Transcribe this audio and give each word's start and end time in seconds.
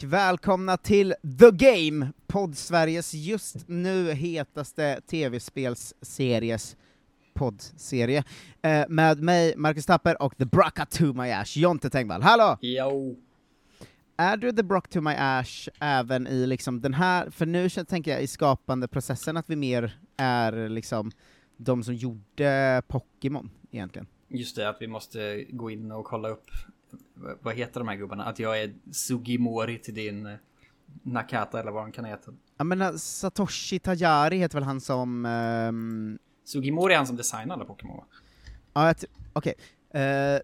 Och 0.00 0.12
välkomna 0.12 0.76
till 0.76 1.14
The 1.40 1.50
Game, 1.50 2.12
podd-Sveriges 2.26 3.14
just 3.14 3.68
nu 3.68 4.12
hetaste 4.12 5.00
tv-spelsseries 5.06 6.76
poddserie, 7.34 8.24
eh, 8.62 8.84
med 8.88 9.22
mig, 9.22 9.54
Marcus 9.56 9.86
Tapper, 9.86 10.22
och 10.22 10.36
The 10.36 10.44
Brocka 10.44 10.86
to 10.86 11.12
my 11.12 11.30
ash, 11.30 11.56
Jonte 11.56 11.90
Tengvall. 11.90 12.22
Hallå! 12.22 12.58
Jo. 12.60 13.16
Är 14.16 14.36
du 14.36 14.52
The 14.52 14.62
Brock 14.62 14.88
to 14.88 15.00
my 15.00 15.14
ash 15.18 15.68
även 15.80 16.26
i 16.26 16.46
liksom 16.46 16.80
den 16.80 16.94
här, 16.94 17.30
för 17.30 17.46
nu 17.46 17.68
tänker 17.68 18.10
jag 18.10 18.22
i 18.22 18.26
skapandeprocessen 18.26 19.36
att 19.36 19.50
vi 19.50 19.56
mer 19.56 19.98
är 20.16 20.68
liksom 20.68 21.10
de 21.56 21.82
som 21.82 21.94
gjorde 21.94 22.82
Pokémon, 22.88 23.50
egentligen. 23.70 24.06
Just 24.28 24.56
det, 24.56 24.68
att 24.68 24.76
vi 24.80 24.86
måste 24.86 25.44
gå 25.50 25.70
in 25.70 25.92
och 25.92 26.04
kolla 26.04 26.28
upp 26.28 26.50
vad 27.42 27.54
heter 27.54 27.80
de 27.80 27.88
här 27.88 27.96
gubbarna? 27.96 28.24
Att 28.24 28.38
jag 28.38 28.60
är 28.62 28.74
Sugimori 28.92 29.78
till 29.78 29.94
din 29.94 30.26
eh, 30.26 30.34
Nakata 31.02 31.60
eller 31.60 31.70
vad 31.70 31.84
de 31.84 31.92
kan 31.92 32.04
heta. 32.04 32.32
Jag 32.56 32.66
menar, 32.66 32.92
Satoshi 32.92 33.78
Tajari 33.78 34.36
heter 34.36 34.54
väl 34.58 34.64
han 34.64 34.80
som... 34.80 35.26
ehm, 35.26 36.18
Sugimori 36.44 36.92
är 36.92 36.96
han 36.96 37.06
som 37.06 37.16
designar 37.16 37.54
alla 37.54 37.64
Pokémon 37.64 37.96
va? 37.96 38.04
Ja, 38.74 38.86
jag 38.86 38.96
t- 38.98 39.06
okej. 39.32 39.54
Eh, 39.90 40.38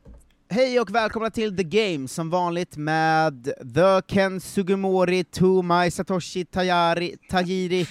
hej 0.49 0.81
och 0.81 0.95
välkomna 0.95 1.31
till 1.31 1.57
The 1.57 1.63
Game, 1.63 2.09
som 2.09 2.31
vanligt 2.31 2.77
med 2.77 3.45
The 3.75 4.03
Ken 4.15 4.41
Sugimori, 4.41 5.25
Tomai, 5.25 5.91
Satoshi 5.91 6.45
Tajari, 6.45 7.17
Tajiri, 7.31 7.87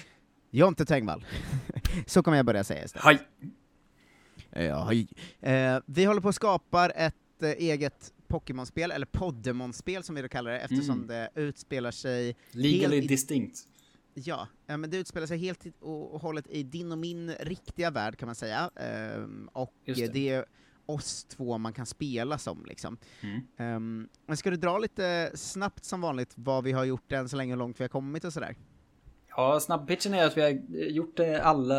Jonte 0.52 0.86
Tengvall. 0.86 1.26
Så 2.08 2.24
kommer 2.24 2.38
jag 2.38 2.46
börja 2.46 2.64
säga 2.64 2.86
istället. 2.86 3.06
Hej! 3.06 3.20
Ja, 4.68 4.84
hej. 4.84 5.08
Eh, 5.42 5.80
vi 5.86 6.06
håller 6.06 6.22
på 6.22 6.30
att 6.30 6.36
skapa 6.36 6.90
ett 6.90 7.16
eh, 7.44 7.50
eget 7.50 8.14
Pokémon-spel, 8.28 8.92
eller 8.92 9.06
Poddemon-spel 9.06 10.04
som 10.04 10.16
vi 10.16 10.22
då 10.22 10.28
kallar 10.30 10.52
det, 10.52 10.60
eftersom 10.60 10.96
Mm. 10.96 11.08
det 11.08 11.30
utspelar 11.36 11.92
sig 11.92 12.36
Legally 12.52 12.96
Helt 12.96 13.10
distinct. 13.10 13.68
Ja, 14.14 14.48
eh, 14.68 14.78
men 14.78 14.90
det 14.90 14.98
utspelar 14.98 15.28
sig 15.28 15.38
helt 15.38 15.66
och 15.80 16.22
hållet 16.22 16.48
i 16.48 16.64
din 16.64 16.92
och 16.92 16.98
min 16.98 17.32
riktiga 17.40 17.92
värld 17.92 18.18
kan 18.18 18.26
man 18.26 18.36
säga, 18.36 18.70
Ehm, 18.76 19.50
och 19.54 19.74
det. 19.86 20.14
det. 20.14 20.30
är 20.30 20.46
oss 20.86 21.24
två 21.24 21.58
man 21.58 21.74
kan 21.74 21.86
spela 21.86 22.38
som 22.38 22.66
liksom. 22.66 22.98
Mm. 23.22 23.76
Um, 23.76 24.10
men 24.26 24.38
ska 24.38 24.50
du 24.50 24.58
dra 24.58 24.78
lite 24.78 25.32
snabbt 25.34 25.86
som 25.86 26.02
vanligt 26.02 26.34
vad 26.36 26.64
vi 26.64 26.72
har 26.72 26.84
gjort 26.86 27.12
än 27.12 27.30
så 27.30 27.36
länge, 27.38 27.52
hur 27.54 27.58
långt 27.60 27.80
vi 27.80 27.84
har 27.84 27.90
kommit 27.90 28.24
och 28.24 28.34
sådär? 28.34 28.56
Ja, 29.38 29.60
snabbpitchen 29.60 30.14
är 30.14 30.26
att 30.26 30.38
vi 30.38 30.42
har 30.42 30.50
eh, 30.50 30.88
gjort 30.88 31.18
det 31.18 31.44
alla, 31.44 31.76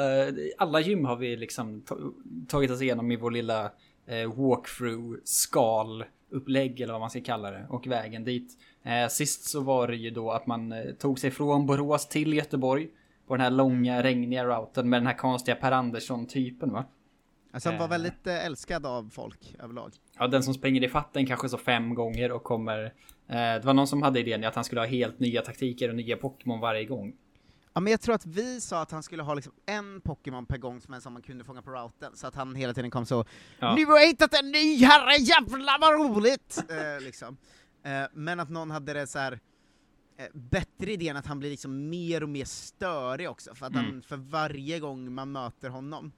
alla 0.59 0.81
gym 0.81 1.05
har 1.05 1.17
vi 1.17 1.37
liksom 1.37 1.81
ta- 1.83 2.13
tagit 2.49 2.71
oss 2.71 2.83
igenom 2.83 3.11
i 3.13 3.17
vår 3.17 3.31
lilla 3.31 3.73
eh, 4.07 4.35
walkthrough 4.35 5.19
skal 5.25 6.05
upplägg 6.31 6.81
eller 6.81 6.93
vad 6.93 7.01
man 7.01 7.11
ska 7.11 7.21
kalla 7.21 7.51
det 7.51 7.67
och 7.69 7.87
vägen 7.87 8.25
dit. 8.25 8.59
Eh, 8.83 9.09
sist 9.09 9.45
så 9.45 9.61
var 9.61 9.89
det 9.89 9.97
ju 9.97 10.11
då 10.11 10.31
att 10.31 10.47
man 10.47 10.73
eh, 10.73 10.85
tog 10.99 11.19
sig 11.19 11.31
från 11.31 11.67
Borås 11.67 12.09
till 12.09 12.33
Göteborg 12.33 12.89
på 13.27 13.35
den 13.37 13.41
här 13.41 13.51
långa 13.51 14.03
regniga 14.03 14.45
routen 14.45 14.89
med 14.91 15.01
den 15.01 15.07
här 15.07 15.15
konstiga 15.15 15.55
Per 15.57 15.73
Andersson 15.73 16.27
typen 16.27 16.73
va? 16.73 16.85
Alltså 17.53 17.69
han 17.69 17.79
var 17.79 17.85
Eh. 17.87 17.91
väldigt 17.91 18.27
älskad 18.27 18.87
av 18.87 19.11
folk 19.13 19.55
överlag. 19.63 19.93
Ja, 20.19 20.27
den 20.27 20.43
som 20.43 20.55
springer 20.55 20.85
i 20.85 20.89
fatten 20.89 21.27
kanske 21.27 21.49
så 21.49 21.59
fem 21.59 21.95
gånger 21.95 22.33
och 22.33 22.43
kommer. 22.45 22.93
Det 23.27 23.61
var 23.65 23.75
någon 23.75 23.87
som 23.87 24.03
hade 24.03 24.21
idén 24.21 24.45
att 24.45 24.55
han 24.55 24.65
skulle 24.65 24.81
ha 24.81 24.87
helt 24.87 25.19
nya 25.21 25.43
taktiker 25.43 25.89
och 25.89 25.95
nya 25.95 26.17
Pokémon 26.17 26.61
varje 26.61 26.85
gång. 26.85 27.13
Ja, 27.77 27.81
men 27.81 27.91
jag 27.91 28.01
tror 28.01 28.15
att 28.15 28.27
vi 28.27 28.61
sa 28.61 28.83
att 28.83 28.91
han 28.91 29.03
skulle 29.03 29.23
ha 29.23 29.35
liksom 29.35 29.53
en 29.67 30.01
Pokémon 30.01 30.47
per 30.47 30.57
gång 30.59 30.81
som, 30.81 30.95
en 30.95 31.01
som 31.01 31.13
man 31.13 31.23
kunde 31.23 31.45
fånga 31.45 31.63
på 31.63 31.71
routen, 31.71 32.17
så 32.17 32.27
att 32.27 32.35
han 32.35 32.55
hela 32.55 32.75
tiden 32.75 32.91
kom 32.91 33.07
så 33.07 33.25
Ja. 33.59 33.75
Nu 33.75 33.87
har 33.87 33.99
jag 33.99 34.07
hittat 34.07 34.35
en 34.35 34.51
ny 34.51 34.85
herre, 34.85 35.17
jävlar 35.17 35.81
vad 35.81 35.95
roligt! 36.17 36.65
eh, 36.71 37.05
liksom. 37.05 37.37
eh, 37.85 38.03
men 38.15 38.41
att 38.41 38.51
någon 38.51 38.71
hade 38.71 38.93
det 38.93 39.07
så 39.07 39.19
här 39.19 39.41
eh, 40.19 40.27
bättre 40.35 40.93
idén 40.93 41.17
att 41.17 41.27
han 41.27 41.39
blir 41.39 41.51
liksom 41.51 41.89
mer 41.89 42.23
och 42.23 42.29
mer 42.29 42.45
störig 42.45 43.31
också, 43.31 43.55
för 43.55 43.67
att 43.67 43.75
han 43.75 43.85
Mm. 43.85 44.03
för 44.03 44.17
varje 44.17 44.81
gång 44.81 45.13
man 45.15 45.33
möter 45.33 45.69
honom 45.69 46.13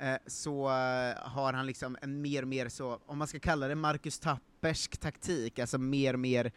eh, 0.00 0.16
så 0.26 0.66
eh, 0.66 1.16
har 1.22 1.52
han 1.52 1.66
liksom 1.66 1.96
en 2.02 2.22
mer 2.22 2.42
och 2.42 2.48
mer 2.48 2.68
så, 2.68 3.00
om 3.06 3.18
man 3.18 3.28
ska 3.28 3.38
kalla 3.38 3.68
det 3.68 3.74
Marcus 3.74 4.18
Tappersk 4.18 4.96
taktik, 4.98 5.58
alltså 5.58 5.78
mer 5.78 6.14
och 6.14 6.20
mer 6.20 6.52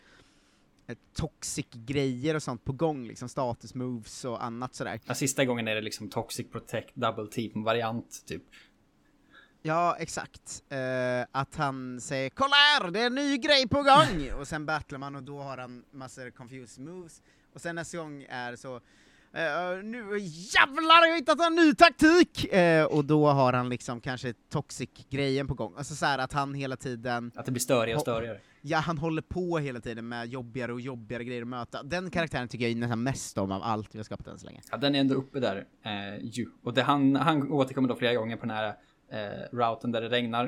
toxic 1.13 1.67
grejer 1.71 2.35
och 2.35 2.43
sånt 2.43 2.65
på 2.65 2.73
gång, 2.73 3.07
liksom 3.07 3.29
status 3.29 3.75
moves 3.75 4.25
och 4.25 4.43
annat 4.43 4.75
sådär. 4.75 4.99
Ja, 5.05 5.15
sista 5.15 5.45
gången 5.45 5.67
är 5.67 5.75
det 5.75 5.81
liksom 5.81 6.09
Toxic 6.09 6.51
Protect 6.51 6.95
Double 6.95 7.27
Team 7.27 7.63
variant 7.63 8.23
typ. 8.25 8.43
Ja, 9.61 9.95
exakt. 9.99 10.63
Eh, 10.69 11.25
att 11.31 11.55
han 11.55 12.01
säger 12.01 12.29
'Kolla 12.29 12.55
här, 12.55 12.91
det 12.91 12.99
är 12.99 13.05
en 13.05 13.15
ny 13.15 13.37
grej 13.37 13.67
på 13.67 13.83
gång!' 13.83 14.31
och 14.39 14.47
sen 14.47 14.65
battlar 14.65 14.99
man 14.99 15.15
och 15.15 15.23
då 15.23 15.39
har 15.39 15.57
han 15.57 15.83
massor 15.91 16.29
confused 16.29 16.85
moves, 16.85 17.21
och 17.53 17.61
sen 17.61 17.75
nästa 17.75 17.97
gång 17.97 18.25
är 18.29 18.55
så 18.55 18.81
eh, 19.33 19.83
'Nu 19.83 20.17
jävlar, 20.19 21.05
jag 21.05 21.11
har 21.11 21.15
hittat 21.15 21.39
en 21.47 21.55
ny 21.55 21.75
taktik!' 21.75 22.53
Eh, 22.53 22.85
och 22.85 23.05
då 23.05 23.27
har 23.27 23.53
han 23.53 23.69
liksom 23.69 24.01
kanske 24.01 24.33
toxic-grejen 24.51 25.47
på 25.47 25.53
gång. 25.53 25.73
Alltså 25.77 25.95
så 25.95 26.05
här 26.05 26.17
att 26.19 26.33
han 26.33 26.53
hela 26.53 26.75
tiden, 26.75 27.31
Att 27.35 27.45
det 27.45 27.51
blir 27.51 27.59
störigare 27.61 27.95
och 27.95 28.01
störigare. 28.01 28.39
ja 28.61 28.77
han 28.77 28.97
håller 28.97 29.21
på 29.21 29.57
hela 29.57 29.79
tiden 29.79 30.07
med 30.07 30.27
jobbigare 30.27 30.73
och 30.73 30.81
jobbigare 30.81 31.23
grejer 31.23 31.41
att 31.41 31.47
möta. 31.47 31.83
Den 31.83 32.09
karaktären 32.11 32.47
tycker 32.47 32.67
jag 32.67 32.77
nästan 32.77 33.03
mest 33.03 33.37
om 33.37 33.51
av 33.51 33.63
allt 33.63 33.95
vi 33.95 33.99
har 33.99 34.03
skapat 34.03 34.27
än 34.27 34.39
så 34.39 34.45
länge. 34.45 34.61
Ja, 34.71 34.77
den 34.77 34.95
är 34.95 34.99
ändå 34.99 35.15
uppe 35.15 35.39
där. 35.39 35.65
Eh, 35.85 36.25
ju. 36.25 36.45
Och 36.63 36.73
det, 36.73 36.81
han, 36.81 37.15
han 37.15 37.51
återkommer 37.51 37.89
då 37.89 37.95
flera 37.95 38.13
gånger 38.15 38.37
på 38.37 38.45
den 38.45 38.55
här 38.55 38.67
eh, 39.11 39.57
routen 39.57 39.91
där 39.91 40.01
det 40.01 40.09
regnar. 40.09 40.45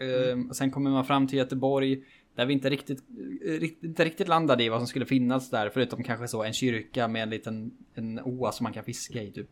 Eh, 0.00 0.48
och 0.48 0.56
sen 0.56 0.70
kommer 0.70 0.90
man 0.90 1.04
fram 1.04 1.26
till 1.28 1.38
Göteborg. 1.38 2.02
Där 2.40 2.46
vi 2.46 2.52
inte 2.52 2.70
riktigt, 2.70 3.02
eh, 3.46 3.62
inte 3.84 4.04
riktigt 4.04 4.28
landade 4.28 4.64
i 4.64 4.68
vad 4.68 4.80
som 4.80 4.86
skulle 4.86 5.06
finnas 5.06 5.50
där. 5.50 5.70
Förutom 5.74 6.02
kanske 6.04 6.28
så 6.28 6.42
en 6.44 6.52
kyrka 6.52 7.08
med 7.08 7.22
en 7.22 7.30
liten 7.30 7.70
en 7.94 8.20
å 8.24 8.52
som 8.52 8.64
man 8.64 8.72
kan 8.72 8.84
fiska 8.84 9.22
i 9.22 9.30
typ. 9.32 9.48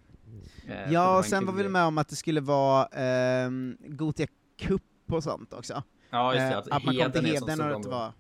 Eh, 0.68 0.92
Ja, 0.92 1.18
och 1.18 1.24
sen 1.24 1.46
var 1.46 1.52
vi 1.52 1.68
med 1.68 1.84
om 1.84 1.98
att 1.98 2.08
det 2.08 2.16
skulle 2.16 2.40
vara 2.40 2.86
ehm, 2.86 3.76
Gothia 3.86 4.26
Cup 4.58 4.82
och 5.10 5.22
sånt 5.24 5.52
också. 5.52 5.82
Ja, 6.10 6.34
just 6.34 6.40
det. 6.40 6.52
Eh, 6.52 6.58
Att, 6.58 6.68
att 6.72 6.84
man 6.84 6.96
kom 6.96 7.12
till 7.12 7.24
Heden 7.24 7.60
och 7.60 7.82
det 7.82 7.88
var 7.88 8.12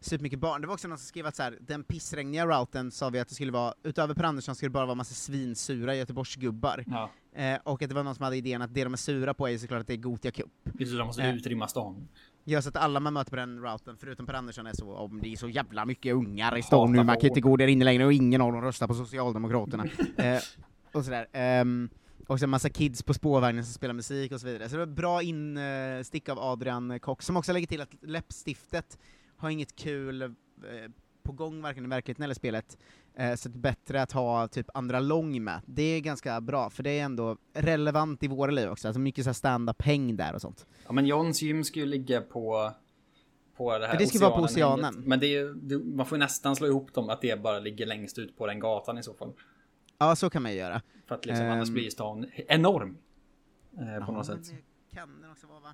supermycket 0.00 0.38
barn. 0.38 0.60
Det 0.60 0.66
var 0.66 0.74
också 0.74 0.88
någon 0.88 0.98
som 0.98 1.06
skrev 1.06 1.26
att 1.26 1.36
så 1.36 1.42
här, 1.42 1.58
den 1.60 1.84
pissregniga 1.84 2.46
routen 2.46 2.90
sa 2.90 3.10
vi 3.10 3.18
att 3.20 3.28
det 3.28 3.34
skulle 3.34 3.52
vara, 3.52 3.74
utöver 3.82 4.14
Per 4.14 4.24
Andersson 4.24 4.54
skulle 4.54 4.68
det 4.68 4.72
bara 4.72 4.86
vara 4.86 4.94
massa 4.94 5.14
svinsura 5.14 5.94
Göteborgsgubbar. 5.96 6.84
Ja, 6.86 7.10
Eh, 7.34 7.58
och 7.64 7.82
att 7.82 7.88
det 7.88 7.94
var 7.94 8.02
någon 8.02 8.14
som 8.14 8.24
hade 8.24 8.36
idén 8.36 8.62
att 8.62 8.74
det 8.74 8.84
de 8.84 8.92
är 8.92 8.96
sura 8.96 9.34
på 9.34 9.48
är 9.48 9.58
såklart 9.58 9.80
att 9.80 9.86
det 9.86 9.92
är 9.92 9.96
Gothia 9.96 10.30
Cup. 10.30 10.50
det, 10.64 10.84
de 10.98 11.06
måste 11.06 11.22
Eh. 11.22 11.34
utrymma 11.36 11.68
stan. 11.68 12.08
Gör 12.44 12.60
så 12.60 12.68
att 12.68 12.76
alla 12.76 13.00
man 13.00 13.12
möter 13.12 13.30
på 13.30 13.36
den 13.36 13.62
routen, 13.62 13.96
förutom 13.96 14.26
Per 14.26 14.34
Andersson, 14.34 14.66
är 14.66 14.72
så 14.72 14.94
om 14.94 15.20
det 15.22 15.32
är 15.32 15.36
så 15.36 15.48
jävla 15.48 15.84
mycket 15.84 16.14
ungar 16.14 16.58
i 16.58 16.62
stan 16.62 16.92
nu, 16.92 17.04
man 17.04 17.16
kan 17.16 17.28
inte 17.28 17.40
gå 17.40 17.56
där 17.56 17.66
inne 17.66 17.84
längre 17.84 18.04
och 18.04 18.12
ingen 18.12 18.40
av 18.40 18.52
dem 18.52 18.62
röstar 18.62 18.86
på 18.86 18.94
Socialdemokraterna. 18.94 19.84
eh, 20.16 20.40
och 20.92 21.04
sådär. 21.04 21.26
Ehm, 21.32 21.88
och 22.26 22.40
sen 22.40 22.50
massa 22.50 22.68
kids 22.68 23.02
på 23.02 23.14
spårvagnen 23.14 23.64
som 23.64 23.74
spelar 23.74 23.94
musik 23.94 24.32
och 24.32 24.40
så 24.40 24.46
vidare. 24.46 24.68
Så 24.68 24.76
det 24.76 24.86
var 24.86 24.94
bra 24.94 25.22
instick 25.22 26.28
av 26.28 26.38
Adrian 26.38 27.00
Kock, 27.00 27.22
som 27.22 27.36
också 27.36 27.52
lägger 27.52 27.66
till 27.66 27.80
att 27.80 27.94
läppstiftet 28.00 28.98
har 29.36 29.50
inget 29.50 29.76
kul 29.76 30.22
eh, 30.22 30.28
på 31.22 31.32
gång, 31.32 31.62
varken 31.62 31.84
i 31.84 31.88
verkligheten 31.88 32.24
eller 32.24 32.34
spelet. 32.34 32.78
Eh, 33.14 33.34
så 33.34 33.48
det 33.48 33.56
är 33.56 33.60
bättre 33.60 34.02
att 34.02 34.12
ha 34.12 34.48
typ 34.48 34.66
andra 34.74 35.00
lång 35.00 35.44
med. 35.44 35.60
Det 35.66 35.82
är 35.82 36.00
ganska 36.00 36.40
bra, 36.40 36.70
för 36.70 36.82
det 36.82 36.90
är 36.98 37.04
ändå 37.04 37.36
relevant 37.54 38.22
i 38.22 38.28
våra 38.28 38.50
liv 38.50 38.68
också, 38.70 38.88
alltså 38.88 39.00
mycket 39.00 39.24
så 39.24 39.34
stand-up-häng 39.34 40.16
där 40.16 40.34
och 40.34 40.40
sånt. 40.40 40.66
Ja, 40.86 40.92
men 40.92 41.06
Johns 41.06 41.42
gym 41.42 41.64
ska 41.64 41.80
ju 41.80 41.86
ligga 41.86 42.20
på 42.20 42.72
på 43.56 43.78
det 43.78 43.86
här 43.86 43.94
Ja, 43.94 43.98
det 43.98 44.06
ska 44.06 44.18
vara 44.28 44.36
på 44.36 44.42
oceanen. 44.42 44.94
Men 45.06 45.20
det 45.20 45.26
är, 45.26 45.54
du, 45.54 45.78
man 45.78 46.06
får 46.06 46.18
ju 46.18 46.20
nästan 46.20 46.56
slå 46.56 46.66
ihop 46.66 46.94
dem 46.94 47.08
att 47.10 47.20
det 47.20 47.42
bara 47.42 47.58
ligger 47.58 47.86
längst 47.86 48.18
ut 48.18 48.36
på 48.38 48.46
den 48.46 48.60
gatan 48.60 48.98
i 48.98 49.02
så 49.02 49.14
fall. 49.14 49.32
Ja, 49.98 50.16
så 50.16 50.30
kan 50.30 50.42
man 50.42 50.52
ju 50.52 50.58
göra. 50.58 50.82
För 51.06 51.14
att 51.14 51.26
liksom 51.26 51.46
annars 51.46 51.68
Ehm. 51.68 51.74
blir 51.74 51.90
stan 51.90 52.26
enorm. 52.48 52.98
Eh, 53.78 54.06
på 54.06 54.12
något 54.12 54.28
men 54.28 54.44
sätt. 54.44 54.56
det 54.90 54.96
kan 54.96 55.20
den 55.20 55.30
också 55.30 55.46
vara 55.46 55.60
va? 55.60 55.72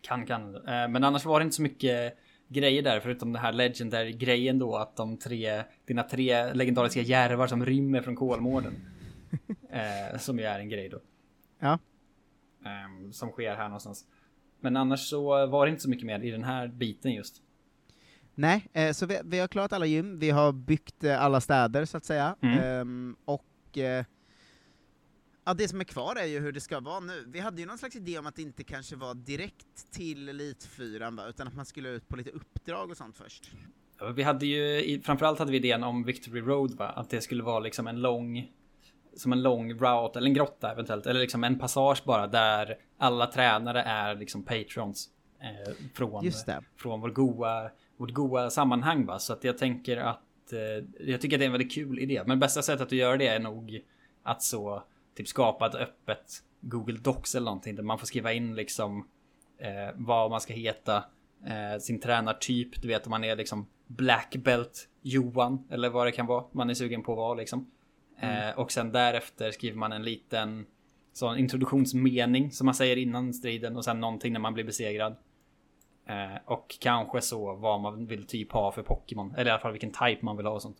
Kan, 0.00 0.26
kan. 0.26 0.54
Eh, 0.54 0.88
men 0.88 1.04
annars 1.04 1.24
var 1.24 1.40
det 1.40 1.44
inte 1.44 1.56
så 1.56 1.62
mycket 1.62 2.18
grejer 2.48 2.82
där 2.82 3.00
förutom 3.00 3.32
det 3.32 3.38
här 3.38 3.52
legendary 3.52 4.12
grejen 4.12 4.58
då 4.58 4.76
att 4.76 4.96
de 4.96 5.16
tre, 5.16 5.62
dina 5.86 6.02
tre 6.02 6.54
legendariska 6.54 7.00
järvar 7.00 7.46
som 7.46 7.66
rymmer 7.66 8.02
från 8.02 8.16
Kolmården. 8.16 8.74
eh, 9.70 10.18
som 10.18 10.38
ju 10.38 10.44
är 10.44 10.58
en 10.58 10.68
grej 10.68 10.88
då. 10.88 11.00
Ja. 11.58 11.78
Ehm, 12.64 13.12
som 13.12 13.30
sker 13.30 13.56
här 13.56 13.64
någonstans. 13.64 14.04
Men 14.60 14.76
annars 14.76 15.00
så 15.08 15.46
var 15.46 15.66
det 15.66 15.70
inte 15.70 15.82
så 15.82 15.90
mycket 15.90 16.06
mer 16.06 16.20
i 16.20 16.30
den 16.30 16.44
här 16.44 16.68
biten 16.68 17.12
just. 17.12 17.42
Nej, 18.34 18.68
eh, 18.72 18.92
så 18.92 19.06
vi, 19.06 19.20
vi 19.24 19.38
har 19.38 19.48
klarat 19.48 19.72
alla 19.72 19.86
gym, 19.86 20.18
vi 20.18 20.30
har 20.30 20.52
byggt 20.52 21.04
eh, 21.04 21.22
alla 21.22 21.40
städer 21.40 21.84
så 21.84 21.96
att 21.96 22.04
säga, 22.04 22.36
Mm. 22.40 22.58
Ehm, 22.58 23.16
och 23.24 23.78
eh, 23.78 24.04
ja, 25.48 25.54
det 25.54 25.68
som 25.68 25.80
är 25.80 25.84
kvar 25.84 26.16
är 26.16 26.26
ju 26.26 26.40
hur 26.40 26.52
det 26.52 26.60
ska 26.60 26.80
vara 26.80 27.00
nu. 27.00 27.24
Vi 27.26 27.40
hade 27.40 27.60
ju 27.60 27.66
någon 27.66 27.78
slags 27.78 27.96
idé 27.96 28.18
om 28.18 28.26
att 28.26 28.36
det 28.36 28.42
inte 28.42 28.64
kanske 28.64 28.96
var 28.96 29.14
direkt 29.14 29.92
till 29.92 30.28
Elitfyran 30.28 31.16
va, 31.16 31.28
utan 31.28 31.48
att 31.48 31.54
man 31.54 31.66
skulle 31.66 31.88
ut 31.88 32.08
på 32.08 32.16
lite 32.16 32.30
uppdrag 32.30 32.90
och 32.90 32.96
sånt 32.96 33.16
först. 33.16 33.50
Vi 34.14 34.22
hade 34.22 34.46
ju, 34.46 35.00
framförallt 35.02 35.38
hade 35.38 35.50
vi 35.50 35.56
idén 35.56 35.84
om 35.84 36.04
Victory 36.04 36.40
Road 36.40 36.74
va? 36.74 36.88
Att 36.88 37.10
det 37.10 37.20
skulle 37.20 37.42
vara 37.42 37.60
liksom 37.60 37.86
en 37.86 38.00
lång 38.00 38.52
som 39.16 39.32
en 39.32 39.42
lång 39.42 39.72
route, 39.72 40.18
eller 40.18 40.28
en 40.28 40.34
grotta 40.34 40.72
eventuellt, 40.72 41.06
eller 41.06 41.20
liksom 41.20 41.44
en 41.44 41.58
passage 41.58 42.02
bara 42.04 42.26
där 42.26 42.78
alla 42.98 43.26
tränare 43.26 43.82
är 43.82 44.14
liksom 44.14 44.44
patrons. 44.44 45.08
Eh, 45.40 45.74
från, 45.94 46.32
från 46.76 47.00
vår 47.00 47.10
goa 47.10 47.70
vårt 47.96 48.12
goa 48.12 48.50
sammanhang 48.50 49.06
va. 49.06 49.18
Så 49.18 49.32
att 49.32 49.44
jag 49.44 49.58
tänker 49.58 49.96
att 49.96 50.52
eh, 50.52 51.06
jag 51.08 51.20
tycker 51.20 51.36
att 51.36 51.40
det 51.40 51.44
är 51.44 51.46
en 51.46 51.52
väldigt 51.52 51.72
kul 51.72 51.98
idé. 51.98 52.22
Men 52.26 52.38
bästa 52.38 52.62
sättet 52.62 52.86
att 52.86 52.92
göra 52.92 53.16
det 53.16 53.26
är 53.26 53.38
nog 53.38 53.80
att 54.22 54.42
så 54.42 54.82
typ 55.18 55.28
skapa 55.28 55.66
ett 55.66 55.74
öppet 55.74 56.42
Google 56.60 56.98
Docs 56.98 57.34
eller 57.34 57.44
någonting 57.44 57.76
där 57.76 57.82
man 57.82 57.98
får 57.98 58.06
skriva 58.06 58.32
in 58.32 58.54
liksom 58.54 59.08
eh, 59.58 59.94
vad 59.94 60.30
man 60.30 60.40
ska 60.40 60.52
heta, 60.52 61.04
eh, 61.46 61.80
sin 61.80 62.00
tränartyp, 62.00 62.82
du 62.82 62.88
vet 62.88 63.06
om 63.06 63.10
man 63.10 63.24
är 63.24 63.36
liksom 63.36 63.66
Black 63.86 64.36
Belt 64.36 64.88
Johan 65.02 65.68
eller 65.70 65.88
vad 65.88 66.06
det 66.06 66.12
kan 66.12 66.26
vara 66.26 66.44
man 66.52 66.70
är 66.70 66.74
sugen 66.74 67.02
på 67.02 67.12
att 67.12 67.18
vara 67.18 67.34
liksom. 67.34 67.70
Mm. 68.18 68.48
Eh, 68.48 68.58
och 68.58 68.72
sen 68.72 68.92
därefter 68.92 69.50
skriver 69.50 69.76
man 69.76 69.92
en 69.92 70.02
liten 70.02 70.66
sån 71.12 71.38
introduktionsmening 71.38 72.52
som 72.52 72.64
man 72.64 72.74
säger 72.74 72.96
innan 72.96 73.34
striden 73.34 73.76
och 73.76 73.84
sen 73.84 74.00
någonting 74.00 74.32
när 74.32 74.40
man 74.40 74.54
blir 74.54 74.64
besegrad. 74.64 75.16
Eh, 76.06 76.42
och 76.44 76.76
kanske 76.80 77.20
så 77.20 77.54
vad 77.54 77.80
man 77.80 78.06
vill 78.06 78.26
typ 78.26 78.52
ha 78.52 78.72
för 78.72 78.82
Pokémon, 78.82 79.34
eller 79.34 79.46
i 79.46 79.50
alla 79.50 79.60
fall 79.60 79.72
vilken 79.72 79.92
type 79.92 80.18
man 80.22 80.36
vill 80.36 80.46
ha 80.46 80.52
och 80.52 80.62
sånt. 80.62 80.76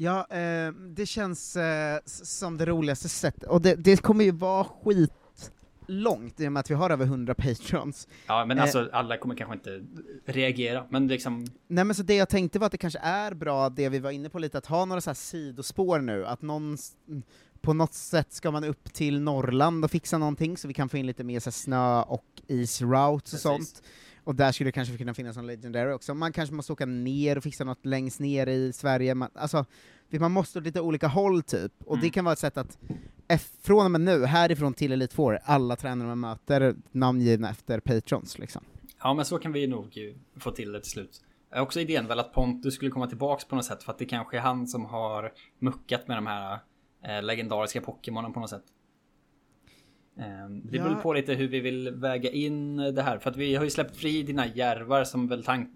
Ja, 0.00 0.26
eh, 0.30 0.72
det 0.72 1.06
känns 1.06 1.56
eh, 1.56 1.98
som 2.04 2.56
det 2.56 2.66
roligaste 2.66 3.08
sättet, 3.08 3.42
och 3.48 3.62
det, 3.62 3.74
det 3.74 4.02
kommer 4.02 4.24
ju 4.24 4.30
vara 4.30 4.64
skit 4.64 5.52
långt 5.86 6.40
i 6.40 6.48
och 6.48 6.52
med 6.52 6.60
att 6.60 6.70
vi 6.70 6.74
har 6.74 6.90
över 6.90 7.04
100 7.04 7.34
patrons. 7.34 8.08
Ja, 8.26 8.44
men 8.44 8.58
alltså 8.58 8.80
eh, 8.80 8.88
alla 8.92 9.16
kommer 9.16 9.34
kanske 9.34 9.54
inte 9.54 9.82
reagera, 10.32 10.84
men 10.88 11.06
liksom... 11.06 11.46
Nej 11.66 11.84
men 11.84 11.94
så 11.94 12.02
det 12.02 12.14
jag 12.14 12.28
tänkte 12.28 12.58
var 12.58 12.66
att 12.66 12.72
det 12.72 12.78
kanske 12.78 12.98
är 12.98 13.34
bra, 13.34 13.68
det 13.68 13.88
vi 13.88 13.98
var 13.98 14.10
inne 14.10 14.28
på 14.28 14.38
lite, 14.38 14.58
att 14.58 14.66
ha 14.66 14.84
några 14.84 15.00
så 15.00 15.10
här 15.10 15.14
sidospår 15.14 15.98
nu, 15.98 16.26
att 16.26 16.42
någon 16.42 16.78
på 17.60 17.72
något 17.72 17.94
sätt 17.94 18.32
ska 18.32 18.50
man 18.50 18.64
upp 18.64 18.92
till 18.92 19.20
Norrland 19.20 19.84
och 19.84 19.90
fixa 19.90 20.18
någonting 20.18 20.56
så 20.56 20.68
vi 20.68 20.74
kan 20.74 20.88
få 20.88 20.96
in 20.96 21.06
lite 21.06 21.24
mer 21.24 21.40
så 21.40 21.50
snö 21.50 22.02
och 22.02 22.24
is 22.46 22.82
routes 22.82 23.32
och 23.32 23.40
sånt. 23.40 23.82
Och 24.28 24.34
där 24.34 24.52
skulle 24.52 24.68
det 24.68 24.72
kanske 24.72 24.96
kunna 24.96 25.14
finnas 25.14 25.36
någon 25.36 25.46
legendary 25.46 25.92
också. 25.92 26.14
Man 26.14 26.32
kanske 26.32 26.54
måste 26.54 26.72
åka 26.72 26.86
ner 26.86 27.36
och 27.36 27.42
fixa 27.42 27.64
något 27.64 27.86
längst 27.86 28.20
ner 28.20 28.46
i 28.46 28.72
Sverige. 28.72 29.14
Man, 29.14 29.30
alltså, 29.34 29.64
man 30.10 30.32
måste 30.32 30.58
åt 30.58 30.64
lite 30.64 30.80
olika 30.80 31.06
håll 31.06 31.42
typ, 31.42 31.72
och 31.84 31.94
mm. 31.94 32.04
det 32.04 32.10
kan 32.10 32.24
vara 32.24 32.32
ett 32.32 32.38
sätt 32.38 32.56
att 32.56 32.78
från 33.62 33.84
och 33.84 33.90
med 33.90 34.00
nu, 34.00 34.24
härifrån 34.24 34.74
till 34.74 34.92
Elite 34.92 35.14
Four, 35.14 35.38
alla 35.44 35.76
tränare 35.76 36.08
man 36.08 36.20
möter 36.20 36.74
namngivna 36.92 37.50
efter 37.50 37.80
patrons 37.80 38.38
liksom. 38.38 38.62
Ja 39.02 39.14
men 39.14 39.24
så 39.24 39.38
kan 39.38 39.52
vi 39.52 39.66
nog 39.66 39.98
få 40.36 40.50
till 40.50 40.72
det 40.72 40.80
till 40.80 40.90
slut. 40.90 41.20
Också 41.56 41.80
idén 41.80 42.06
väl 42.06 42.20
att 42.20 42.32
Pontus 42.32 42.74
skulle 42.74 42.90
komma 42.90 43.06
tillbaks 43.06 43.44
på 43.44 43.56
något 43.56 43.64
sätt 43.64 43.82
för 43.82 43.92
att 43.92 43.98
det 43.98 44.06
kanske 44.06 44.36
är 44.36 44.40
han 44.40 44.66
som 44.66 44.84
har 44.84 45.32
muckat 45.58 46.08
med 46.08 46.16
de 46.16 46.26
här 46.26 46.58
eh, 47.04 47.22
legendariska 47.22 47.80
Pokémonen 47.80 48.32
på 48.32 48.40
något 48.40 48.50
sätt. 48.50 48.64
Ehm, 50.18 50.60
det 50.64 50.78
beror 50.78 50.92
ja. 50.92 51.02
på 51.02 51.12
lite 51.12 51.34
hur 51.34 51.48
vi 51.48 51.60
vill 51.60 51.90
väga 51.90 52.30
in 52.30 52.76
det 52.76 53.02
här. 53.02 53.18
För 53.18 53.30
att 53.30 53.36
vi 53.36 53.54
har 53.54 53.64
ju 53.64 53.70
släppt 53.70 53.96
fri 53.96 54.22
dina 54.22 54.46
järvar 54.46 55.04
som 55.04 55.28
väl 55.28 55.44
tank 55.44 55.68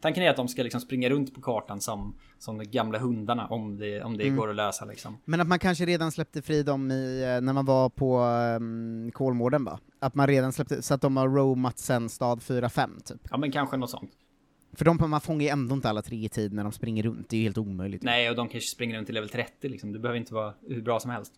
tanken 0.00 0.22
är 0.22 0.30
att 0.30 0.36
de 0.36 0.48
ska 0.48 0.62
liksom 0.62 0.80
springa 0.80 1.08
runt 1.08 1.34
på 1.34 1.40
kartan 1.40 1.80
som, 1.80 2.14
som 2.38 2.58
de 2.58 2.64
gamla 2.64 2.98
hundarna 2.98 3.46
om 3.46 3.78
det, 3.78 4.02
om 4.02 4.16
det 4.16 4.24
mm. 4.24 4.36
går 4.36 4.50
att 4.50 4.56
lösa 4.56 4.84
liksom. 4.84 5.18
Men 5.24 5.40
att 5.40 5.48
man 5.48 5.58
kanske 5.58 5.84
redan 5.86 6.12
släppte 6.12 6.42
fri 6.42 6.62
dem 6.62 6.90
i, 6.90 7.22
eh, 7.22 7.40
när 7.40 7.52
man 7.52 7.64
var 7.64 7.88
på 7.88 8.20
um, 8.60 9.10
Kolmården 9.12 9.64
va? 9.64 9.80
Att 9.98 10.14
man 10.14 10.26
redan 10.26 10.52
släppte, 10.52 10.82
så 10.82 10.94
att 10.94 11.00
de 11.00 11.16
har 11.16 11.28
roamat 11.28 11.78
sen 11.78 12.08
stad 12.08 12.38
4-5 12.38 13.02
typ. 13.04 13.20
Ja 13.30 13.36
men 13.36 13.52
kanske 13.52 13.76
något 13.76 13.90
sånt. 13.90 14.10
För 14.72 14.84
de, 14.84 15.10
man 15.10 15.20
fångar 15.20 15.42
ju 15.42 15.48
ändå 15.48 15.74
inte 15.74 15.88
alla 15.88 16.02
tre 16.02 16.24
i 16.24 16.28
tid 16.28 16.52
när 16.52 16.62
de 16.62 16.72
springer 16.72 17.02
runt, 17.02 17.28
det 17.28 17.36
är 17.36 17.38
ju 17.38 17.44
helt 17.44 17.58
omöjligt. 17.58 18.02
Nej, 18.02 18.30
och 18.30 18.36
de 18.36 18.48
kanske 18.48 18.70
springer 18.70 18.96
runt 18.96 19.06
till 19.06 19.14
level 19.14 19.28
30 19.28 19.68
liksom, 19.68 19.92
du 19.92 19.98
behöver 19.98 20.18
inte 20.18 20.34
vara 20.34 20.54
hur 20.68 20.82
bra 20.82 21.00
som 21.00 21.10
helst. 21.10 21.32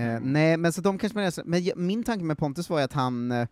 Eh, 0.00 0.20
nej, 0.20 0.56
men 0.56 0.72
så 0.72 0.80
de 0.80 0.98
kanske 0.98 1.18
man 1.18 1.32
men 1.44 1.86
min 1.86 2.04
tanke 2.04 2.24
med 2.24 2.38
Pontus 2.38 2.70
var 2.70 2.78
ju 2.78 2.84
att 2.84 2.92
han 2.92 3.32
eh, 3.32 3.48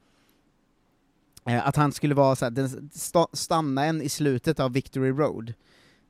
att 1.45 1.77
han 1.77 1.93
skulle 1.93 2.15
vara 2.15 2.37
såhär, 2.37 2.51
den, 2.51 2.91
stanna 3.33 3.85
en 3.85 4.03
i 4.03 4.09
slutet 4.09 4.61
av 4.61 4.73
Victory 4.73 5.11
Road. 5.11 5.55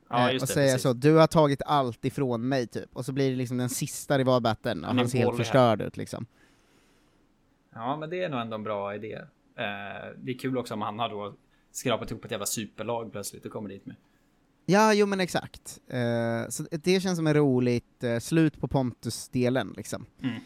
Ja, 0.09 0.31
eh, 0.31 0.43
och 0.43 0.49
säga 0.49 0.67
precis. 0.67 0.83
så, 0.83 0.93
du 0.93 1.15
har 1.15 1.27
tagit 1.27 1.63
allt 1.67 2.05
ifrån 2.05 2.49
mig 2.49 2.67
typ, 2.67 2.89
och 2.93 3.05
så 3.05 3.13
blir 3.13 3.31
det 3.31 3.37
liksom 3.37 3.59
den 3.59 3.69
sista 3.69 4.19
rivalbattlen, 4.19 4.85
och 4.85 4.95
han 4.95 5.09
ser 5.09 5.19
helt 5.19 5.37
förstörd 5.37 5.83
ut 5.83 5.97
liksom. 5.97 6.27
Ja, 7.75 7.97
men 7.97 8.11
det 8.11 8.23
är 8.23 8.29
nog 8.29 8.41
ändå 8.41 8.55
en 8.55 8.63
bra 8.63 8.95
idé. 8.95 9.15
Eh, 9.57 10.15
det 10.17 10.33
är 10.33 10.39
kul 10.39 10.59
också 10.59 10.75
om 10.75 10.83
han 10.83 10.99
har 10.99 11.09
då 11.09 11.35
skrapat 11.73 12.11
ihop 12.11 12.25
ett 12.25 12.31
jävla 12.31 12.47
superlag 12.47 13.13
plötsligt 13.13 13.47
och 13.47 13.53
kommer 13.53 13.69
dit 13.69 13.87
med. 13.87 13.97
Ja, 14.71 14.95
jo 14.95 15.07
men 15.07 15.21
exakt. 15.21 15.79
Uh, 15.95 16.49
så 16.49 16.67
det 16.71 17.01
känns 17.01 17.17
som 17.17 17.27
en 17.27 17.35
roligt 17.35 18.05
uh, 18.05 18.19
slut 18.19 18.61
på 18.61 18.69
Pontus-delen 18.69 19.75
liksom. 19.77 20.07
Mm. 20.23 20.41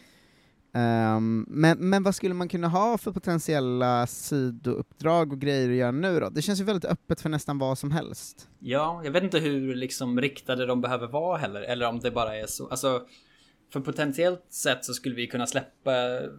Um, 1.15 1.45
men, 1.49 1.89
men 1.89 2.03
vad 2.03 2.15
skulle 2.15 2.33
man 2.33 2.49
kunna 2.49 2.67
ha 2.67 2.97
för 2.97 3.11
potentiella 3.11 4.07
sidouppdrag 4.07 5.33
och 5.33 5.39
grejer 5.39 5.69
att 5.69 5.75
göra 5.75 5.91
nu 5.91 6.19
då? 6.19 6.29
Det 6.29 6.41
känns 6.41 6.59
ju 6.59 6.63
väldigt 6.63 6.85
öppet 6.85 7.21
för 7.21 7.29
nästan 7.29 7.57
vad 7.57 7.77
som 7.77 7.91
helst. 7.91 8.47
Ja, 8.59 9.01
jag 9.03 9.11
vet 9.11 9.23
inte 9.23 9.39
hur 9.39 9.75
liksom 9.75 10.21
riktade 10.21 10.65
de 10.65 10.81
behöver 10.81 11.07
vara 11.07 11.37
heller, 11.37 11.61
eller 11.61 11.87
om 11.87 11.99
det 11.99 12.11
bara 12.11 12.35
är 12.37 12.47
så. 12.47 12.67
Alltså, 12.67 13.01
för 13.73 13.79
potentiellt 13.79 14.45
sett 14.49 14.85
så 14.85 14.93
skulle 14.93 15.15
vi 15.15 15.27
kunna 15.27 15.47
släppa 15.47 15.91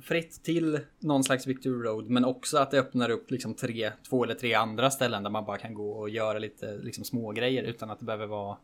fritt 0.03 0.45
till 0.45 0.81
någon 0.99 1.25
slags 1.25 1.47
Victory 1.47 1.83
Road, 1.83 2.11
men 2.11 2.25
också 2.25 2.59
att 2.59 2.71
det 2.71 2.79
öppnar 2.79 3.11
upp 3.11 3.31
liksom 3.31 3.55
tre, 3.55 3.93
två 4.09 4.25
eller 4.25 4.35
tre 4.35 4.55
andra 4.55 4.91
ställen 4.91 5.23
där 5.23 5.31
man 5.31 5.45
bara 5.45 5.59
kan 5.59 5.75
gå 5.75 5.91
och 5.91 6.11
göra 6.11 6.39
lite 6.39 6.79
liksom 6.83 7.05
små 7.05 7.33
grejer 7.33 7.63
utan 7.63 7.91
att 7.91 7.99
det 7.99 8.05
behöver 8.05 8.27
vara 8.27 8.57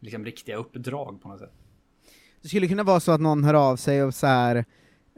liksom 0.00 0.24
riktiga 0.24 0.56
uppdrag 0.56 1.22
på 1.22 1.28
något 1.28 1.40
sätt. 1.40 1.52
Det 2.42 2.48
skulle 2.48 2.68
kunna 2.68 2.82
vara 2.82 3.00
så 3.00 3.12
att 3.12 3.20
någon 3.20 3.44
hör 3.44 3.54
av 3.54 3.76
sig 3.76 4.02
och 4.02 4.14
så 4.14 4.26
här 4.26 4.64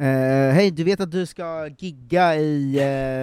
Uh, 0.00 0.06
Hej, 0.52 0.70
du 0.70 0.84
vet 0.84 1.00
att 1.00 1.10
du 1.10 1.26
ska 1.26 1.68
gigga 1.78 2.36
i 2.36 2.80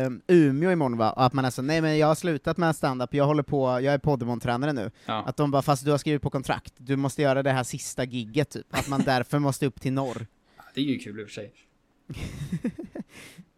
uh, 0.07 0.12
Umeå 0.27 0.71
imorgon 0.71 0.97
va? 0.97 1.12
Och 1.12 1.25
att 1.25 1.33
man 1.33 1.45
är 1.45 1.50
så, 1.50 1.62
nej 1.62 1.81
men 1.81 1.97
jag 1.97 2.07
har 2.07 2.15
slutat 2.15 2.57
med 2.57 2.75
stand-up, 2.75 3.13
jag 3.13 3.25
håller 3.25 3.44
på, 3.44 3.68
jag 3.68 3.94
är 3.94 3.97
Podemon-tränare 3.97 4.74
nu. 4.74 4.91
Ja. 5.05 5.24
Att 5.25 5.38
de 5.38 5.51
bara, 5.51 5.62
fast 5.62 5.86
du 5.86 5.91
har 5.91 5.98
skrivit 5.98 6.22
på 6.22 6.29
kontrakt, 6.29 6.74
du 6.77 6.96
måste 6.96 7.22
göra 7.22 7.43
det 7.43 7.51
här 7.51 7.63
sista 7.63 8.03
gigget 8.03 8.50
typ, 8.50 8.65
att 8.69 8.88
man 8.88 9.01
därför 9.01 9.39
måste 9.39 9.65
upp 9.65 9.81
till 9.81 9.93
norr. 9.93 10.27
Det 10.74 10.81
är 10.81 10.86
ju 10.86 11.00
kul 11.00 11.19
i 11.19 11.24
och 11.24 11.27
för 11.27 11.34
sig. 11.34 11.53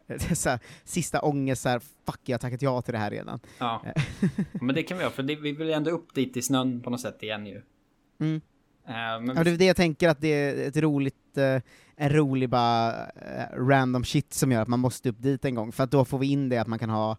här, 0.50 0.60
sista 0.84 1.22
ångest, 1.22 1.62
så 1.62 1.70
här, 1.70 1.80
fuck 1.80 2.20
jag 2.24 2.34
har 2.34 2.40
tackat 2.40 2.62
ja 2.62 2.82
till 2.82 2.94
det 2.94 3.00
här 3.00 3.12
redan. 3.12 3.40
Ja, 3.58 3.86
men 4.62 4.76
det 4.76 4.84
kan 4.84 4.98
vi 4.98 5.04
göra, 5.04 5.14
för 5.14 5.24
det, 5.24 5.36
vi 5.36 5.52
vill 5.52 5.70
ändå 5.70 5.92
upp 5.92 6.14
dit 6.14 6.38
i 6.38 6.42
snön 6.42 6.82
på 6.82 6.90
något 6.90 7.02
sätt 7.02 7.24
igen 7.24 7.46
ju. 7.46 7.62
Mm. 8.20 8.42
Uh, 8.90 8.96
men... 8.96 9.36
Ja, 9.36 9.44
det 9.44 9.52
är 9.52 9.58
det 9.58 9.66
jag 9.66 9.76
tänker, 9.76 10.10
att 10.10 10.22
det 10.22 10.28
är 10.28 10.68
ett 10.68 10.78
roligt, 10.78 11.38
uh, 11.38 11.62
en 11.96 12.10
rolig 12.10 12.50
bara 12.50 13.06
uh, 13.06 13.68
random 13.68 14.04
shit 14.04 14.34
som 14.34 14.52
gör 14.52 14.62
att 14.62 14.68
man 14.68 14.80
måste 14.80 15.10
upp 15.10 15.22
dit 15.22 15.46
en 15.46 15.56
gång, 15.56 15.72
för 15.72 15.84
att 15.84 15.92
då 15.92 16.06
får 16.06 16.20
vi 16.20 16.32
in 16.32 16.50
det 16.50 16.58
att 16.58 16.68
man 16.68 16.80
kan 16.80 16.90
ha 16.90 17.18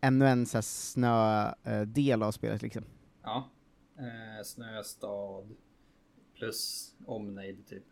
ännu 0.00 0.28
en 0.28 0.46
så 0.46 0.62
snö-del 0.62 2.22
av 2.22 2.32
spelet 2.32 2.62
liksom. 2.62 2.84
Ja, 3.22 3.50
snöstad 4.44 5.42
plus 6.34 6.90
omnejd 7.06 7.66
typ. 7.66 7.84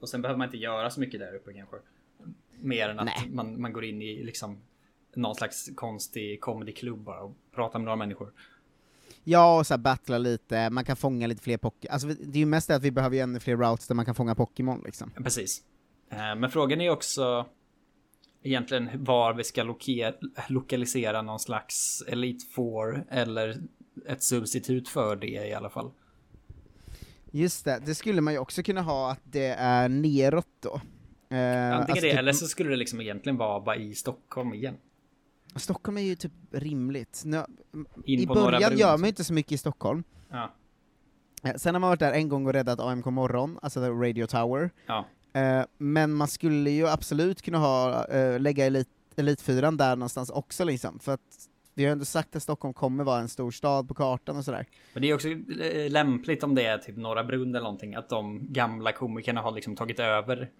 och 0.00 0.08
sen 0.08 0.22
behöver 0.22 0.38
man 0.38 0.48
inte 0.48 0.56
göra 0.56 0.90
så 0.90 1.00
mycket 1.00 1.20
där 1.20 1.34
uppe 1.34 1.52
kanske. 1.52 1.76
Mer 2.60 2.88
än 2.88 2.98
att 2.98 3.08
man, 3.30 3.60
man 3.60 3.72
går 3.72 3.84
in 3.84 4.02
i 4.02 4.24
liksom 4.24 4.58
någon 5.14 5.34
slags 5.34 5.70
konstig 5.74 6.40
comedyklubb 6.40 6.98
bara 6.98 7.20
och 7.20 7.36
pratar 7.54 7.78
med 7.78 7.84
några 7.84 7.96
människor. 7.96 8.32
Ja, 9.24 9.58
och 9.58 9.66
så 9.66 9.78
battla 9.78 10.18
lite, 10.18 10.70
man 10.70 10.84
kan 10.84 10.96
fånga 10.96 11.26
lite 11.26 11.42
fler 11.42 11.56
Pokémon. 11.56 11.92
Alltså 11.92 12.08
det 12.08 12.38
är 12.38 12.40
ju 12.40 12.46
mest 12.46 12.68
det 12.68 12.74
att 12.74 12.82
vi 12.82 12.90
behöver 12.90 13.16
ju 13.16 13.22
ännu 13.22 13.40
fler 13.40 13.56
routes 13.56 13.88
där 13.88 13.94
man 13.94 14.04
kan 14.04 14.14
fånga 14.14 14.34
Pokémon 14.34 14.82
liksom. 14.84 15.10
Precis. 15.24 15.62
Eh, 16.10 16.34
men 16.36 16.50
frågan 16.50 16.80
är 16.80 16.90
också 16.90 17.46
egentligen 18.42 19.04
var 19.04 19.34
vi 19.34 19.44
ska 19.44 19.62
loka 19.62 20.12
lokalisera 20.48 21.22
någon 21.22 21.38
slags 21.38 22.02
Elite 22.08 22.44
Four 22.54 23.04
eller 23.10 23.62
ett 24.08 24.22
substitut 24.22 24.88
för 24.88 25.16
det 25.16 25.26
i 25.26 25.54
alla 25.54 25.70
fall. 25.70 25.90
Just 27.30 27.64
det, 27.64 27.82
det 27.86 27.94
skulle 27.94 28.20
man 28.20 28.32
ju 28.32 28.38
också 28.38 28.62
kunna 28.62 28.82
ha 28.82 29.10
att 29.12 29.20
det 29.22 29.46
är 29.46 29.88
neråt 29.88 30.46
då. 30.60 30.74
Eh, 30.74 31.38
Antingen 31.38 31.74
alltså 31.74 31.94
det, 31.94 32.00
typ... 32.00 32.18
eller 32.18 32.32
så 32.32 32.46
skulle 32.46 32.70
det 32.70 32.76
liksom 32.76 33.00
egentligen 33.00 33.36
vara 33.36 33.60
bara 33.60 33.76
i 33.76 33.94
Stockholm 33.94 34.54
igen. 34.54 34.76
Stockholm 35.60 35.98
är 35.98 36.02
ju 36.02 36.14
typ 36.14 36.32
rimligt. 36.50 37.22
Nu, 37.24 37.44
I 38.04 38.26
början 38.26 38.78
gör 38.78 38.98
man 38.98 39.02
ju 39.02 39.08
inte 39.08 39.24
så 39.24 39.32
mycket 39.32 39.52
i 39.52 39.58
Stockholm. 39.58 40.04
Ja. 40.30 40.52
Sen 41.56 41.74
har 41.74 41.80
man 41.80 41.90
varit 41.90 42.00
där 42.00 42.12
en 42.12 42.28
gång 42.28 42.46
och 42.46 42.52
räddat 42.52 42.80
AMK 42.80 43.06
morgon, 43.06 43.58
alltså 43.62 43.80
Radio 43.80 44.26
Tower. 44.26 44.70
Ja. 44.86 45.06
Eh, 45.32 45.64
men 45.78 46.12
man 46.12 46.28
skulle 46.28 46.70
ju 46.70 46.88
absolut 46.88 47.42
kunna 47.42 47.58
ha, 47.58 48.06
uh, 48.14 48.40
lägga 48.40 48.66
elit, 48.66 48.88
Elitfyran 49.16 49.76
där 49.76 49.96
någonstans 49.96 50.30
också 50.30 50.64
liksom, 50.64 50.98
för 50.98 51.12
att 51.12 51.48
vi 51.74 51.84
har 51.84 51.92
ändå 51.92 52.04
sagt 52.04 52.36
att 52.36 52.42
Stockholm 52.42 52.74
kommer 52.74 53.04
vara 53.04 53.20
en 53.20 53.28
stor 53.28 53.50
stad 53.50 53.88
på 53.88 53.94
kartan 53.94 54.36
och 54.36 54.44
sådär. 54.44 54.66
Men 54.92 55.02
det 55.02 55.10
är 55.10 55.14
också 55.14 55.28
eh, 55.28 55.90
lämpligt 55.90 56.42
om 56.42 56.54
det 56.54 56.66
är 56.66 56.78
typ 56.78 56.96
Norra 56.96 57.24
Brunn 57.24 57.48
eller 57.48 57.64
någonting, 57.64 57.94
att 57.94 58.08
de 58.08 58.52
gamla 58.52 58.92
komikerna 58.92 59.40
har 59.40 59.52
liksom 59.52 59.76
tagit 59.76 60.00
över. 60.00 60.50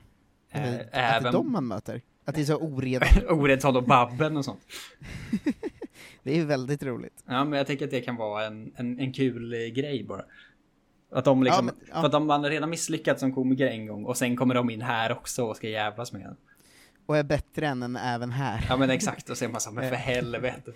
Eh, 0.50 0.74
även... 0.92 1.22
det 1.22 1.28
är 1.28 1.32
de 1.32 1.52
man 1.52 1.66
möter? 1.66 2.02
Att 2.24 2.34
det 2.34 2.40
är 2.40 2.44
så 2.44 2.56
ored. 2.56 3.02
Oredtal 3.28 3.76
och 3.76 3.84
Babben 3.84 4.36
och 4.36 4.44
sånt. 4.44 4.60
det 6.22 6.30
är 6.30 6.36
ju 6.36 6.44
väldigt 6.44 6.82
roligt. 6.82 7.24
Ja, 7.26 7.44
men 7.44 7.58
jag 7.58 7.66
tänker 7.66 7.84
att 7.84 7.90
det 7.90 8.00
kan 8.00 8.16
vara 8.16 8.46
en, 8.46 8.72
en, 8.76 9.00
en 9.00 9.12
kul 9.12 9.54
eh, 9.54 9.58
grej 9.58 10.04
bara. 10.04 10.24
Att 11.12 11.24
de 11.24 11.42
liksom, 11.42 11.66
ja, 11.66 11.72
men, 11.78 11.88
ja. 11.88 12.00
för 12.00 12.06
att 12.06 12.12
de 12.12 12.28
har 12.28 12.50
redan 12.50 12.70
misslyckats 12.70 13.20
som 13.20 13.32
komiker 13.32 13.66
en 13.66 13.86
gång 13.86 14.04
och 14.04 14.16
sen 14.16 14.36
kommer 14.36 14.54
de 14.54 14.70
in 14.70 14.82
här 14.82 15.12
också 15.12 15.44
och 15.44 15.56
ska 15.56 15.68
jävlas 15.68 16.12
med 16.12 16.22
en. 16.22 16.36
Och 17.06 17.16
är 17.16 17.24
bättre 17.24 17.66
än 17.66 17.82
en 17.82 17.96
även 17.96 18.30
här. 18.30 18.66
Ja 18.68 18.76
men 18.76 18.90
exakt, 18.90 19.30
och 19.30 19.38
så 19.38 19.44
är 19.44 19.48
man 19.48 19.60
så 19.60 19.72
men 19.72 19.88
för 19.88 19.96
helvete. 19.96 20.72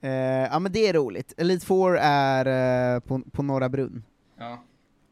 Eh, 0.00 0.10
ja 0.10 0.58
men 0.58 0.72
det 0.72 0.88
är 0.88 0.92
roligt. 0.92 1.34
Elite 1.36 1.66
Four 1.66 1.98
är 2.00 2.94
eh, 2.94 3.00
på, 3.00 3.20
på 3.32 3.42
Norra 3.42 3.68
Brunn. 3.68 4.04
Ja. 4.38 4.64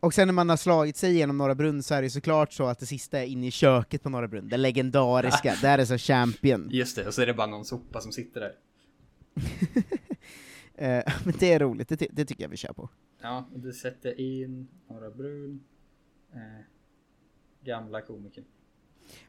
Och 0.02 0.14
sen 0.14 0.28
när 0.28 0.32
man 0.32 0.48
har 0.48 0.56
slagit 0.56 0.96
sig 0.96 1.12
igenom 1.12 1.38
Norra 1.38 1.54
Brunn 1.54 1.82
så 1.82 1.94
är 1.94 2.02
det 2.02 2.10
såklart 2.10 2.52
så 2.52 2.66
att 2.66 2.78
det 2.78 2.86
sista 2.86 3.18
är 3.18 3.26
inne 3.26 3.46
i 3.46 3.50
köket 3.50 4.02
på 4.02 4.08
Norra 4.08 4.28
Brunn, 4.28 4.48
det 4.48 4.56
legendariska, 4.56 5.56
där 5.62 5.78
är 5.78 5.84
så 5.84 5.98
champion. 5.98 6.68
Just 6.70 6.96
det, 6.96 7.06
och 7.06 7.14
så 7.14 7.22
är 7.22 7.26
det 7.26 7.34
bara 7.34 7.46
någon 7.46 7.64
sopa 7.64 8.00
som 8.00 8.12
sitter 8.12 8.40
där. 8.40 8.54
Eh, 10.74 11.12
men 11.24 11.34
det 11.38 11.52
är 11.52 11.58
roligt, 11.60 11.88
det, 11.88 12.06
det 12.12 12.24
tycker 12.24 12.44
jag 12.44 12.48
vi 12.48 12.56
kör 12.56 12.72
på. 12.72 12.88
Ja, 13.20 13.48
och 13.52 13.60
du 13.60 13.72
sätter 13.72 14.20
in 14.20 14.68
Norra 14.90 15.10
Brun. 15.10 15.64
Eh, 16.32 16.64
gamla 17.64 18.00
komikern. 18.00 18.44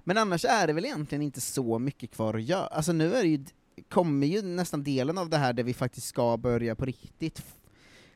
Men 0.04 0.18
annars 0.18 0.46
är 0.46 0.68
det 0.68 0.74
väl 0.74 0.86
egentligen 0.86 1.22
inte 1.22 1.42
så 1.42 1.80
mycket 1.80 2.12
kvar 2.12 2.34
att 2.34 2.44
göra. 2.44 2.68
Alltså 2.68 2.94
nu 2.94 3.14
är 3.14 3.22
det 3.22 3.30
ju, 3.30 3.46
kommer 3.90 4.28
ju 4.28 4.42
nästan 4.42 4.84
delen 4.84 5.18
av 5.18 5.30
det 5.30 5.38
här 5.38 5.54
där 5.54 5.64
vi 5.64 5.74
faktiskt 5.74 6.08
ska 6.08 6.38
börja 6.38 6.76
på 6.76 6.86
riktigt. 6.86 7.44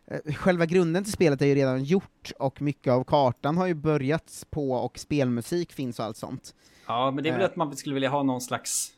Eh, 0.07 0.33
Själva 0.33 0.65
grunden 0.65 1.03
till 1.03 1.13
spelet 1.13 1.41
är 1.41 1.45
ju 1.45 1.55
redan 1.55 1.83
gjort, 1.83 2.31
och 2.39 2.61
mycket 2.61 2.93
av 2.93 3.03
kartan 3.03 3.57
har 3.57 3.67
ju 3.67 3.73
börjat 3.73 4.45
på, 4.49 4.71
och 4.71 4.99
spelmusik 4.99 5.73
finns 5.73 5.99
och 5.99 6.05
allt 6.05 6.17
sånt. 6.17 6.55
Ja, 6.87 7.11
men 7.11 7.23
det 7.23 7.29
är 7.29 7.33
väl 7.33 7.41
Eh. 7.41 7.45
att 7.47 7.55
man 7.55 7.75
skulle 7.77 7.93
vilja 7.93 8.09
ha 8.09 8.23
någon 8.23 8.41
slags 8.41 8.91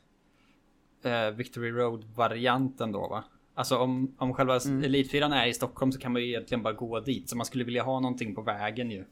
eh, 1.04 1.30
Victory 1.32 1.72
Road-varianten 1.72 2.92
då 2.92 3.08
va? 3.08 3.24
Alltså 3.56 3.78
om, 3.78 4.16
om 4.18 4.34
själva 4.34 4.60
Mm. 4.60 4.84
Elitfyran 4.84 5.34
är 5.34 5.48
i 5.48 5.54
Stockholm 5.54 5.92
så 5.92 6.00
kan 6.00 6.14
man 6.14 6.22
ju 6.22 6.28
egentligen 6.28 6.64
bara 6.64 6.74
gå 6.74 7.00
dit. 7.00 7.30
Så 7.30 7.38
man 7.38 7.46
skulle 7.46 7.64
vilja 7.64 7.84
ha 7.84 8.00
någonting 8.00 8.36
på 8.36 8.42
vägen 8.42 8.92
ju. 8.92 9.06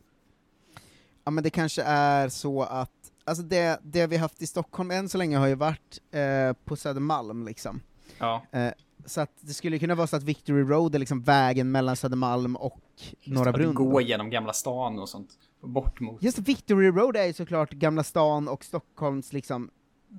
Ja 1.24 1.32
men 1.32 1.44
det 1.44 1.50
kanske 1.50 1.84
är 1.84 2.30
så 2.30 2.62
att, 2.64 2.92
alltså 3.24 3.44
det, 3.44 3.80
det 3.84 4.08
vi 4.08 4.18
haft 4.18 4.42
i 4.42 4.48
Stockholm 4.48 4.92
än 4.92 5.10
så 5.10 5.18
länge 5.18 5.38
har 5.38 5.48
ju 5.48 5.56
varit 5.56 6.02
eh, 6.12 6.54
på 6.66 6.76
Södermalm 6.76 7.46
liksom. 7.46 7.82
Ja, 8.18 8.44
Eh, 8.52 8.72
så 9.06 9.22
att 9.22 9.32
det 9.42 9.54
skulle 9.54 9.80
kunna 9.80 9.96
vara 9.96 10.08
så 10.08 10.16
att 10.16 10.24
Victory 10.24 10.64
Road 10.64 10.96
är 10.96 11.00
liksom 11.00 11.22
vägen 11.22 11.72
mellan 11.72 11.96
Södermalm 11.96 12.56
och 12.56 12.82
Norra 13.26 13.52
Brunn. 13.52 13.76
gå 13.76 14.02
genom 14.02 14.30
Gamla 14.30 14.54
stan 14.54 15.00
och 15.00 15.10
sånt. 15.10 15.30
Bort 15.62 16.00
mot... 16.00 16.24
Just 16.24 16.40
Victory 16.40 16.88
Road 16.88 17.16
är 17.16 17.26
ju 17.26 17.34
såklart 17.34 17.72
Gamla 17.72 18.04
stan 18.04 18.48
och 18.48 18.64
Stockholms 18.64 19.34
liksom 19.34 19.70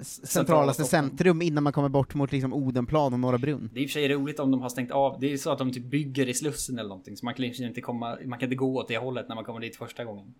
centralaste 0.02 0.84
Stockholm. 0.84 1.08
centrum 1.10 1.42
innan 1.42 1.64
man 1.64 1.72
kommer 1.72 1.88
bort 1.88 2.14
mot 2.14 2.32
liksom 2.32 2.54
Odenplan 2.54 3.12
och 3.12 3.20
Norra 3.20 3.38
Brunn. 3.38 3.70
Det 3.74 3.80
är 3.80 3.82
i 3.82 3.86
och 3.86 3.90
för 3.90 3.92
sig 3.92 4.08
roligt 4.08 4.40
om 4.40 4.50
de 4.50 4.60
har 4.60 4.68
stängt 4.68 4.90
av. 4.90 5.20
Det 5.20 5.26
är 5.26 5.30
ju 5.30 5.38
så 5.38 5.50
att 5.50 5.58
de 5.58 5.72
typ 5.72 5.84
bygger 5.84 6.28
i 6.28 6.34
Slussen 6.34 6.78
eller 6.78 6.88
någonting. 6.88 7.16
Så 7.16 7.24
man 7.24 7.34
kan 7.34 7.44
liksom 7.44 7.64
inte 7.64 7.80
komma, 7.80 8.18
man 8.24 8.38
kan 8.38 8.46
inte 8.46 8.56
gå 8.56 8.76
åt 8.76 8.88
det 8.88 8.98
hållet 8.98 9.28
när 9.28 9.34
man 9.34 9.44
kommer 9.44 9.60
dit 9.60 9.76
första 9.76 10.04
gången. 10.04 10.34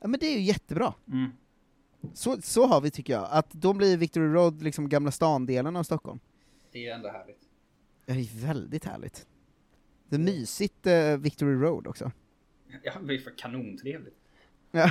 Ja 0.00 0.08
men 0.08 0.20
det 0.20 0.26
är 0.26 0.36
ju 0.36 0.42
jättebra. 0.42 0.94
Mm. 1.08 1.30
Så, 2.14 2.36
så 2.42 2.66
har 2.66 2.80
vi 2.80 2.90
tycker 2.90 3.12
jag, 3.12 3.28
att 3.30 3.52
då 3.52 3.72
blir 3.72 3.96
Victory 3.96 4.28
Road 4.28 4.62
liksom 4.62 4.88
Gamla 4.88 5.10
stan-delen 5.10 5.76
av 5.76 5.82
Stockholm. 5.82 6.20
Det 6.72 6.86
är 6.86 6.94
ändå 6.94 7.08
härligt. 7.08 7.40
Det 8.06 8.12
är 8.12 8.46
väldigt 8.46 8.84
härligt. 8.84 9.26
Det 10.08 10.16
är 10.16 10.20
mysigt 10.20 10.86
eh, 10.86 11.16
Victory 11.16 11.54
Road 11.54 11.86
också. 11.86 12.12
Ja, 12.82 12.92
det 13.02 13.14
är 13.14 13.18
för 13.18 13.38
kanontrevligt. 13.38 14.16
Ja. 14.70 14.90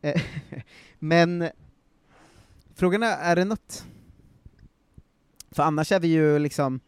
Men 0.98 1.48
frågan 2.74 3.02
är, 3.02 3.16
är 3.16 3.36
det 3.36 3.44
något? 3.44 3.86
För 5.50 5.62
annars 5.62 5.92
är 5.92 6.00
vi 6.00 6.08
ju 6.08 6.38
liksom 6.38 6.80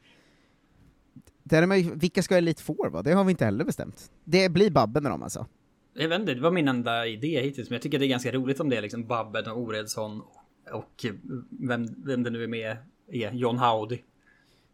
där 1.48 1.62
är 1.62 1.66
man 1.66 1.80
ju, 1.80 1.94
vilka 1.94 2.22
ska 2.22 2.36
Elite 2.36 2.62
Four 2.62 2.90
vara? 2.90 3.02
Det 3.02 3.12
har 3.12 3.24
vi 3.24 3.30
inte 3.30 3.44
heller 3.44 3.64
bestämt. 3.64 4.10
Det 4.24 4.48
blir 4.48 4.70
Babben 4.70 5.02
med 5.02 5.12
dem 5.12 5.22
alltså. 5.22 5.46
Jag 5.94 6.08
vet 6.08 6.20
inte, 6.20 6.34
det 6.34 6.40
var 6.40 6.50
min 6.50 6.68
enda 6.68 7.06
idé 7.06 7.40
hittills. 7.40 7.70
Men 7.70 7.74
jag 7.74 7.82
tycker 7.82 7.98
det 7.98 8.06
är 8.06 8.08
ganska 8.08 8.32
roligt 8.32 8.60
om 8.60 8.68
det 8.68 8.76
är 8.76 8.82
liksom 8.82 9.06
Babben 9.06 9.50
och 9.50 9.58
Oredsson 9.58 10.22
och 10.72 11.06
vem, 11.50 11.86
vem 12.04 12.22
det 12.22 12.30
nu 12.30 12.44
är 12.44 12.48
med 12.48 12.76
är, 13.08 13.32
John 13.32 13.58
Howdy. 13.58 13.98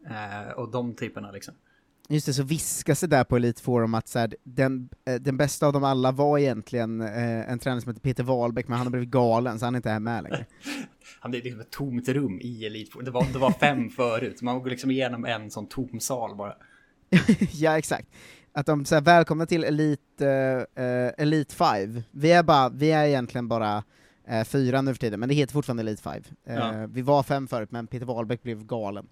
Eh, 0.09 0.51
och 0.51 0.71
de 0.71 0.93
typerna 0.93 1.31
liksom. 1.31 1.53
Just 2.09 2.25
det, 2.25 2.33
så 2.33 2.43
viskas 2.43 2.99
det 3.01 3.07
där 3.07 3.23
på 3.23 3.35
Elite 3.35 3.71
om 3.71 3.93
att 3.93 4.07
så 4.07 4.19
här, 4.19 4.35
den, 4.43 4.89
eh, 5.05 5.15
den 5.15 5.37
bästa 5.37 5.67
av 5.67 5.73
dem 5.73 5.83
alla 5.83 6.11
var 6.11 6.37
egentligen 6.37 7.01
eh, 7.01 7.51
en 7.51 7.59
tränare 7.59 7.81
som 7.81 7.89
heter 7.89 8.01
Peter 8.01 8.23
Wahlbeck, 8.23 8.67
men 8.67 8.77
han 8.77 8.87
har 8.87 8.91
blivit 8.91 9.09
galen 9.09 9.59
så 9.59 9.65
han 9.65 9.75
är 9.75 9.77
inte 9.77 9.89
här 9.89 9.99
med 9.99 10.23
längre. 10.23 10.45
Han 11.19 11.33
är 11.33 11.41
liksom 11.41 11.59
ett 11.59 11.71
tomt 11.71 12.09
rum 12.09 12.39
i 12.41 12.65
Elite 12.65 12.91
Four. 12.91 13.01
Det 13.03 13.11
var, 13.11 13.25
det 13.33 13.39
var 13.39 13.51
fem 13.51 13.89
förut. 13.95 14.41
Man 14.41 14.59
går 14.59 14.69
liksom 14.69 14.91
igenom 14.91 15.25
en 15.25 15.51
sån 15.51 15.67
tom 15.67 15.99
sal 15.99 16.35
bara. 16.35 16.53
ja, 17.53 17.77
exakt. 17.77 18.07
Att 18.53 18.65
de 18.65 18.85
säger 18.85 19.01
välkomna 19.01 19.45
till 19.45 19.63
Elite, 19.63 20.27
eh, 20.75 20.85
eh, 20.85 21.11
Elite 21.17 21.55
5. 21.55 22.01
Vi 22.11 22.31
är, 22.31 22.43
bara, 22.43 22.69
vi 22.69 22.91
är 22.91 23.05
egentligen 23.05 23.47
bara 23.47 23.83
eh, 24.27 24.43
fyra 24.43 24.81
nu 24.81 24.93
för 24.93 24.99
tiden, 24.99 25.19
men 25.19 25.29
det 25.29 25.35
heter 25.35 25.53
fortfarande 25.53 25.81
Elite 25.81 26.01
5. 26.01 26.23
Eh, 26.47 26.55
Ja. 26.55 26.87
Vi 26.89 27.01
var 27.01 27.23
fem 27.23 27.47
förut, 27.47 27.71
men 27.71 27.87
Peter 27.87 28.05
Wahlbeck 28.05 28.43
blev 28.43 28.65
galen. 28.65 29.07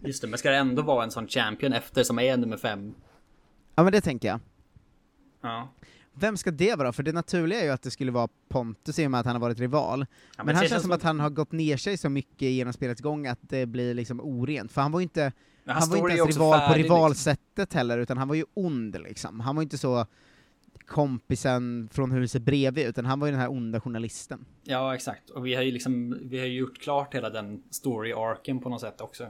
Just 0.00 0.22
det, 0.22 0.28
men 0.28 0.38
ska 0.38 0.50
det 0.50 0.56
ändå 0.56 0.82
vara 0.82 1.04
en 1.04 1.10
sån 1.10 1.28
champion 1.28 1.72
efter 1.72 2.02
som 2.02 2.18
är 2.18 2.36
nummer 2.36 2.56
fem? 2.56 2.94
Ja, 3.74 3.82
men 3.82 3.92
det 3.92 4.00
tänker 4.00 4.28
jag. 4.28 4.40
Ja. 5.40 5.68
Vem 6.12 6.36
ska 6.36 6.50
det 6.50 6.78
vara? 6.78 6.92
För 6.92 7.02
det 7.02 7.12
naturliga 7.12 7.60
är 7.60 7.64
ju 7.64 7.70
att 7.70 7.82
det 7.82 7.90
skulle 7.90 8.12
vara 8.12 8.28
Pontus 8.48 8.98
i 8.98 9.06
och 9.06 9.10
med 9.10 9.20
att 9.20 9.26
han 9.26 9.34
har 9.34 9.40
varit 9.40 9.58
rival. 9.58 10.06
Ja, 10.36 10.44
men 10.44 10.54
han 10.54 10.64
det 10.64 10.70
känns 10.70 10.82
som 10.82 10.92
att 10.92 11.02
han 11.02 11.20
har 11.20 11.30
gått 11.30 11.52
ner 11.52 11.76
sig 11.76 11.96
så 11.96 12.08
mycket 12.08 12.50
genom 12.50 12.72
spelets 12.72 13.00
gång 13.00 13.26
att 13.26 13.38
det 13.40 13.66
blir 13.66 13.94
liksom 13.94 14.20
orent. 14.20 14.72
För 14.72 14.80
han 14.80 14.92
var 14.92 15.00
ju 15.00 15.02
inte, 15.02 15.32
Men 15.64 15.76
han 15.76 15.90
var 15.90 15.96
inte 15.96 16.12
ens 16.12 16.36
rival 16.36 16.60
på 16.60 16.66
färdig, 16.66 16.82
liksom. 16.82 16.96
rivalsättet 16.96 17.74
heller, 17.74 17.98
utan 17.98 18.18
han 18.18 18.28
var 18.28 18.34
ju 18.34 18.44
ond 18.54 19.00
liksom. 19.02 19.40
Han 19.40 19.56
var 19.56 19.62
ju 19.62 19.64
inte 19.64 19.78
så 19.78 20.06
kompisen 20.86 21.88
från 21.92 22.10
huset 22.10 22.42
bredvid, 22.42 22.86
utan 22.86 23.04
han 23.04 23.20
var 23.20 23.26
ju 23.26 23.30
den 23.30 23.40
här 23.40 23.50
onda 23.50 23.80
journalisten. 23.80 24.44
Ja, 24.64 24.94
exakt. 24.94 25.30
Och 25.30 25.46
vi 25.46 25.54
har 25.54 25.62
ju 25.62 25.72
liksom, 25.72 26.18
vi 26.22 26.38
har 26.38 26.46
gjort 26.46 26.78
klart 26.78 27.14
hela 27.14 27.30
den 27.30 27.62
story-arken 27.70 28.60
på 28.60 28.68
något 28.68 28.80
sätt 28.80 29.00
också. 29.00 29.28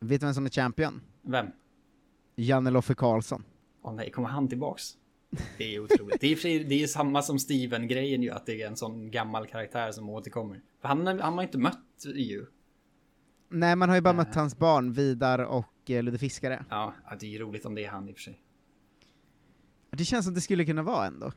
Vet 0.00 0.20
du 0.20 0.26
vem 0.26 0.34
som 0.34 0.46
är 0.46 0.50
champion? 0.50 1.00
Vem? 1.22 1.46
Janne 2.36 2.70
Loffe 2.70 2.94
Karlsson. 2.94 3.44
Åh 3.82 3.94
nej, 3.94 4.10
kommer 4.10 4.28
han 4.28 4.48
tillbaks? 4.48 4.96
Det 5.58 5.74
är 5.74 5.80
otroligt. 5.80 6.20
Det 6.20 6.26
är, 6.26 6.64
det 6.64 6.82
är 6.82 6.86
samma 6.86 7.22
som 7.22 7.38
Steven-grejen 7.38 8.22
ju, 8.22 8.30
att 8.30 8.46
det 8.46 8.62
är 8.62 8.66
en 8.66 8.76
sån 8.76 9.10
gammal 9.10 9.46
karaktär 9.46 9.92
som 9.92 10.08
återkommer. 10.08 10.60
För 10.80 10.88
han, 10.88 11.06
han 11.06 11.34
har 11.34 11.42
inte 11.42 11.58
mött 11.58 12.04
ju. 12.14 12.46
Nej, 13.48 13.76
man 13.76 13.88
har 13.88 13.96
ju 13.96 14.02
bara 14.02 14.12
Nej. 14.12 14.26
mött 14.26 14.34
hans 14.34 14.58
barn, 14.58 14.92
Vidar 14.92 15.38
och 15.38 15.90
eh, 15.90 16.02
Ludde 16.02 16.18
Fiskare. 16.18 16.64
Ja, 16.70 16.94
ja, 17.10 17.16
det 17.20 17.26
är 17.26 17.30
ju 17.30 17.38
roligt 17.38 17.64
om 17.64 17.74
det 17.74 17.84
är 17.84 17.90
han 17.90 18.08
i 18.08 18.12
och 18.12 18.16
för 18.16 18.22
sig. 18.22 18.42
Det 19.90 20.04
känns 20.04 20.24
som 20.24 20.34
det 20.34 20.40
skulle 20.40 20.64
kunna 20.64 20.82
vara 20.82 21.06
ändå. 21.06 21.32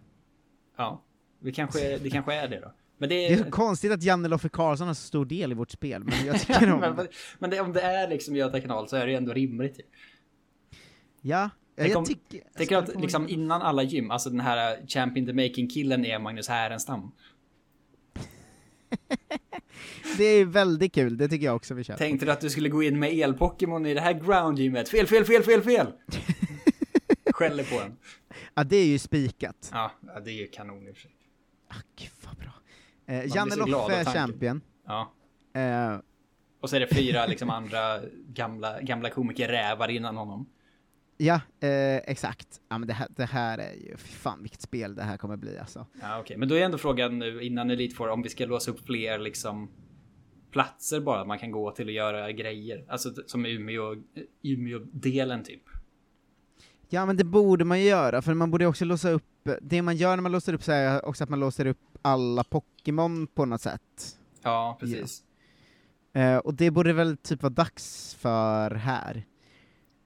Ja, 0.78 1.04
vi 1.40 1.52
kanske, 1.52 1.98
det 1.98 2.10
kanske 2.10 2.34
är 2.34 2.48
det 2.48 2.60
då. 2.60 2.74
Men 3.02 3.10
det 3.10 3.16
Det 3.16 3.28
är 3.28 3.40
är... 3.40 3.44
så 3.44 3.52
konstigt 3.52 3.92
att 3.92 4.04
Janne 4.04 4.28
Loffe 4.28 4.50
Karlsson 4.50 4.88
har 4.88 4.94
så 4.94 5.02
stor 5.08 5.26
del 5.26 5.52
i 5.52 5.56
vårt 5.56 5.72
spel, 5.72 6.04
men 6.04 6.26
jag 6.26 6.40
tycker 6.42 6.72
om 6.74 6.80
men 6.80 7.08
men 7.40 7.50
det, 7.50 7.60
om 7.60 7.74
det 7.74 7.82
är 7.82 8.10
liksom 8.10 8.36
Göta 8.36 8.62
kanal 8.62 8.88
så 8.90 8.96
är 8.96 9.06
det 9.06 9.12
ju 9.12 9.18
ändå 9.18 9.34
rimligt 9.34 9.80
ju. 9.80 9.84
Ja, 11.22 11.50
jag 11.76 11.98
om- 11.98 12.06
tycker... 12.06 12.42
Tänk 12.58 12.72
att 12.72 13.02
liksom 13.02 13.30
innan 13.30 13.62
alla 13.62 13.84
gym, 13.84 14.12
alltså 14.12 14.30
den 14.30 14.40
här 14.40 14.88
Champion 14.88 15.26
the 15.26 15.34
Making 15.34 15.70
killen 15.70 16.06
är 16.06 16.20
Magnus 16.20 16.48
Härenstam. 16.48 17.12
Det 20.18 20.24
är 20.24 20.46
väldigt 20.46 20.94
kul, 20.94 21.18
det 21.18 21.28
tycker 21.28 21.46
jag 21.46 21.56
också 21.56 21.74
vi 21.74 21.84
kör. 21.84 21.98
Tänkte 21.98 22.26
du 22.26 22.32
att 22.32 22.42
du 22.42 22.50
skulle 22.50 22.70
gå 22.70 22.84
in 22.84 23.00
med 23.00 23.14
el-Pokémon 23.14 23.86
i 23.86 23.94
det 23.94 24.02
här 24.02 24.14
ground-gymmet? 24.14 24.90
Fel, 24.90 25.08
fel, 25.08 25.26
fel, 25.26 25.44
fel, 25.44 25.62
fel! 25.62 25.88
Skäller 27.34 27.64
på 27.64 27.82
en. 27.86 27.98
Ja, 28.54 28.64
det 28.64 28.76
är 28.78 28.86
ju 28.86 29.00
spikat. 29.00 29.70
Ja, 29.74 29.92
det 30.26 30.32
är 30.32 30.36
ju 30.36 30.48
kanon 30.48 30.88
i 30.88 30.92
och 30.92 30.96
för 30.96 31.02
sig. 31.02 31.12
Ah, 31.68 31.76
gud 32.00 32.10
vad. 32.26 32.36
Eh, 33.12 33.36
Janne 33.36 33.56
Loffe 33.56 33.96
är 33.96 34.06
champion. 34.06 34.62
Ja. 34.88 35.12
Eh, 35.54 36.00
Och 36.62 36.70
så 36.70 36.76
är 36.76 36.80
det 36.80 36.88
fyra 36.96 37.26
liksom 37.26 37.50
andra 37.50 38.00
gamla, 38.28 38.82
gamla 38.82 39.10
komiker-rävar 39.10 39.90
innan 39.90 40.18
honom. 40.18 40.46
ja, 41.18 41.42
eh, 41.60 41.96
exakt. 41.96 42.48
Ja 42.70 42.78
men 42.78 42.88
det 42.88 42.94
här, 42.94 43.08
det 43.16 43.26
här 43.26 43.58
är 43.58 43.74
ju, 43.74 43.98
fy 43.98 44.12
fan 44.12 44.42
vilket 44.42 44.62
spel 44.62 44.96
det 44.96 45.04
här 45.04 45.18
kommer 45.18 45.38
bli 45.38 45.58
alltså. 45.58 45.86
Ja, 46.02 46.20
okej. 46.20 46.38
Men 46.38 46.50
då 46.50 46.56
är 46.56 46.62
ändå 46.66 46.78
frågan 46.78 47.20
nu 47.20 47.42
innan 47.42 47.70
Elite 47.70 47.96
Four 47.96 48.10
om 48.10 48.22
vi 48.22 48.30
ska 48.30 48.46
låsa 48.46 48.72
upp 48.72 48.86
fler 48.86 49.20
liksom 49.20 49.70
platser 50.52 51.00
bara 51.00 51.26
man 51.26 51.40
kan 51.40 51.52
gå 51.52 51.72
till 51.72 51.88
och 51.88 51.94
göra 51.94 52.32
grejer. 52.32 52.86
Alltså 52.90 53.14
som 53.28 53.46
Umeå, 53.46 53.96
Umeå-delen 54.44 55.44
typ. 55.44 55.62
Ja 56.90 57.06
men 57.06 57.18
det 57.18 57.24
borde 57.24 57.66
man 57.66 57.80
ju 57.80 57.86
göra, 57.86 58.22
för 58.22 58.34
man 58.34 58.52
borde 58.52 58.66
också 58.66 58.86
låsa 58.86 59.10
upp, 59.10 59.24
det 59.62 59.82
man 59.82 59.96
gör 59.96 60.16
när 60.16 60.22
man 60.22 60.32
låser 60.32 60.54
upp 60.54 60.64
så 60.64 60.72
är 60.72 61.06
också 61.06 61.24
att 61.24 61.30
man 61.30 61.40
låser 61.40 61.66
upp 61.66 61.91
alla 62.02 62.44
Pokémon 62.44 63.28
på 63.28 63.46
något 63.46 63.62
sätt. 63.62 64.18
Ja, 64.42 64.78
precis. 64.80 65.24
Eh, 66.14 66.38
och 66.38 66.54
det 66.54 66.72
borde 66.72 66.94
väl 66.94 67.18
typ 67.18 67.42
vara 67.44 67.54
dags 67.54 68.16
för 68.16 68.72
här. 68.72 69.26